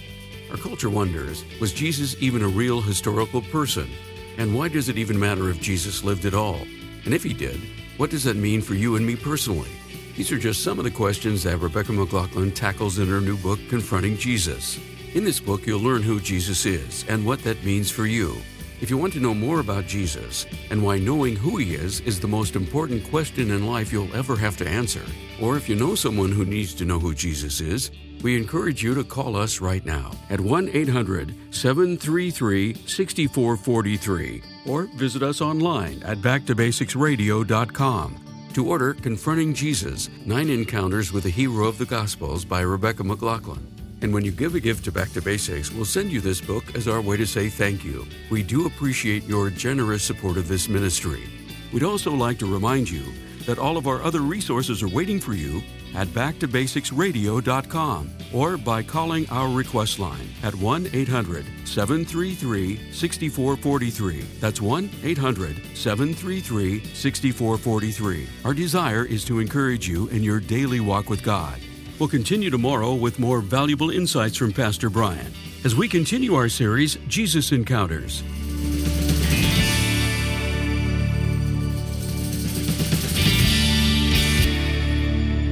Our 0.49 0.55
culture 0.55 0.89
wonders 0.89 1.43
was 1.59 1.73
Jesus 1.73 2.15
even 2.21 2.41
a 2.41 2.47
real 2.47 2.79
historical 2.79 3.41
person? 3.41 3.89
And 4.37 4.55
why 4.55 4.69
does 4.69 4.87
it 4.87 4.97
even 4.97 5.19
matter 5.19 5.49
if 5.49 5.59
Jesus 5.59 6.05
lived 6.05 6.23
at 6.23 6.33
all? 6.33 6.61
And 7.03 7.13
if 7.13 7.21
he 7.21 7.33
did, 7.33 7.59
what 7.97 8.11
does 8.11 8.23
that 8.23 8.37
mean 8.37 8.61
for 8.61 8.75
you 8.75 8.95
and 8.95 9.05
me 9.05 9.17
personally? 9.17 9.71
These 10.15 10.31
are 10.31 10.39
just 10.39 10.63
some 10.63 10.79
of 10.79 10.85
the 10.85 10.91
questions 10.91 11.43
that 11.43 11.57
Rebecca 11.57 11.91
McLaughlin 11.91 12.53
tackles 12.53 12.97
in 12.97 13.09
her 13.09 13.19
new 13.19 13.35
book, 13.35 13.59
Confronting 13.67 14.15
Jesus. 14.15 14.79
In 15.13 15.23
this 15.23 15.39
book, 15.39 15.65
you'll 15.67 15.79
learn 15.79 16.01
who 16.01 16.19
Jesus 16.19 16.65
is 16.65 17.05
and 17.07 17.23
what 17.23 17.43
that 17.43 17.63
means 17.63 17.91
for 17.91 18.07
you. 18.07 18.35
If 18.81 18.89
you 18.89 18.97
want 18.97 19.13
to 19.13 19.19
know 19.19 19.35
more 19.35 19.59
about 19.59 19.85
Jesus 19.85 20.47
and 20.71 20.83
why 20.83 20.97
knowing 20.97 21.35
who 21.35 21.57
he 21.57 21.75
is 21.75 21.99
is 21.99 22.19
the 22.19 22.27
most 22.27 22.55
important 22.55 23.07
question 23.11 23.51
in 23.51 23.67
life 23.67 23.93
you'll 23.93 24.15
ever 24.15 24.35
have 24.35 24.57
to 24.57 24.67
answer, 24.67 25.03
or 25.39 25.55
if 25.55 25.69
you 25.69 25.75
know 25.75 25.93
someone 25.93 26.31
who 26.31 26.45
needs 26.45 26.73
to 26.75 26.85
know 26.85 26.97
who 26.97 27.13
Jesus 27.13 27.61
is, 27.61 27.91
we 28.23 28.35
encourage 28.35 28.81
you 28.81 28.95
to 28.95 29.03
call 29.03 29.35
us 29.35 29.61
right 29.61 29.85
now 29.85 30.09
at 30.31 30.41
1 30.41 30.69
800 30.73 31.53
733 31.53 32.73
6443 32.73 34.41
or 34.65 34.85
visit 34.95 35.21
us 35.21 35.41
online 35.41 36.01
at 36.03 36.17
backtobasicsradio.com 36.17 38.19
to 38.53 38.67
order 38.67 38.95
Confronting 38.95 39.53
Jesus 39.53 40.09
Nine 40.25 40.49
Encounters 40.49 41.13
with 41.13 41.25
the 41.25 41.29
Hero 41.29 41.67
of 41.67 41.77
the 41.77 41.85
Gospels 41.85 42.45
by 42.45 42.61
Rebecca 42.61 43.03
McLaughlin. 43.03 43.82
And 44.03 44.13
when 44.13 44.23
you 44.25 44.31
give 44.31 44.53
a 44.53 44.59
gift 44.59 44.83
to 44.83 44.91
Back 44.91 45.13
to 45.13 45.21
Basics, 45.21 45.71
we'll 45.71 45.85
send 45.85 46.11
you 46.11 46.19
this 46.19 46.41
book 46.41 46.75
as 46.75 46.89
our 46.89 46.99
way 46.99 47.15
to 47.15 47.25
say 47.25 47.47
thank 47.47 47.85
you. 47.85 48.05
We 48.29 48.43
do 48.43 48.65
appreciate 48.65 49.23
your 49.23 49.49
generous 49.49 50.03
support 50.03 50.35
of 50.35 50.49
this 50.49 50.67
ministry. 50.67 51.23
We'd 51.71 51.83
also 51.83 52.11
like 52.11 52.37
to 52.39 52.53
remind 52.53 52.89
you 52.89 53.05
that 53.45 53.59
all 53.59 53.77
of 53.77 53.87
our 53.87 54.03
other 54.03 54.19
resources 54.19 54.83
are 54.83 54.89
waiting 54.89 55.21
for 55.21 55.33
you 55.33 55.63
at 55.95 56.09
backtobasicsradio.com 56.09 58.09
or 58.33 58.57
by 58.57 58.83
calling 58.83 59.29
our 59.29 59.49
request 59.49 59.99
line 59.99 60.27
at 60.43 60.53
1 60.53 60.89
800 60.91 61.45
733 61.63 62.91
6443. 62.91 64.21
That's 64.41 64.59
1 64.59 64.89
800 65.01 65.77
733 65.77 66.83
6443. 66.93 68.27
Our 68.43 68.53
desire 68.53 69.05
is 69.05 69.23
to 69.25 69.39
encourage 69.39 69.87
you 69.87 70.09
in 70.09 70.23
your 70.23 70.41
daily 70.41 70.81
walk 70.81 71.09
with 71.09 71.23
God. 71.23 71.61
We'll 71.99 72.09
continue 72.09 72.49
tomorrow 72.49 72.95
with 72.95 73.19
more 73.19 73.39
valuable 73.39 73.91
insights 73.91 74.35
from 74.35 74.51
Pastor 74.51 74.89
Brian 74.89 75.33
as 75.63 75.75
we 75.75 75.87
continue 75.87 76.35
our 76.35 76.49
series, 76.49 76.95
Jesus 77.07 77.51
Encounters. 77.51 78.23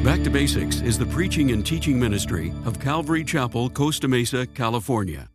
Back 0.04 0.23
to 0.23 0.32
Basics 0.32 0.82
is 0.82 0.97
the 0.97 1.06
preaching 1.06 1.51
and 1.51 1.63
teaching 1.63 1.99
ministry 1.99 2.51
of 2.65 2.80
Calvary 2.80 3.23
Chapel, 3.23 3.69
Costa 3.69 4.08
Mesa, 4.08 4.47
California. 4.47 5.31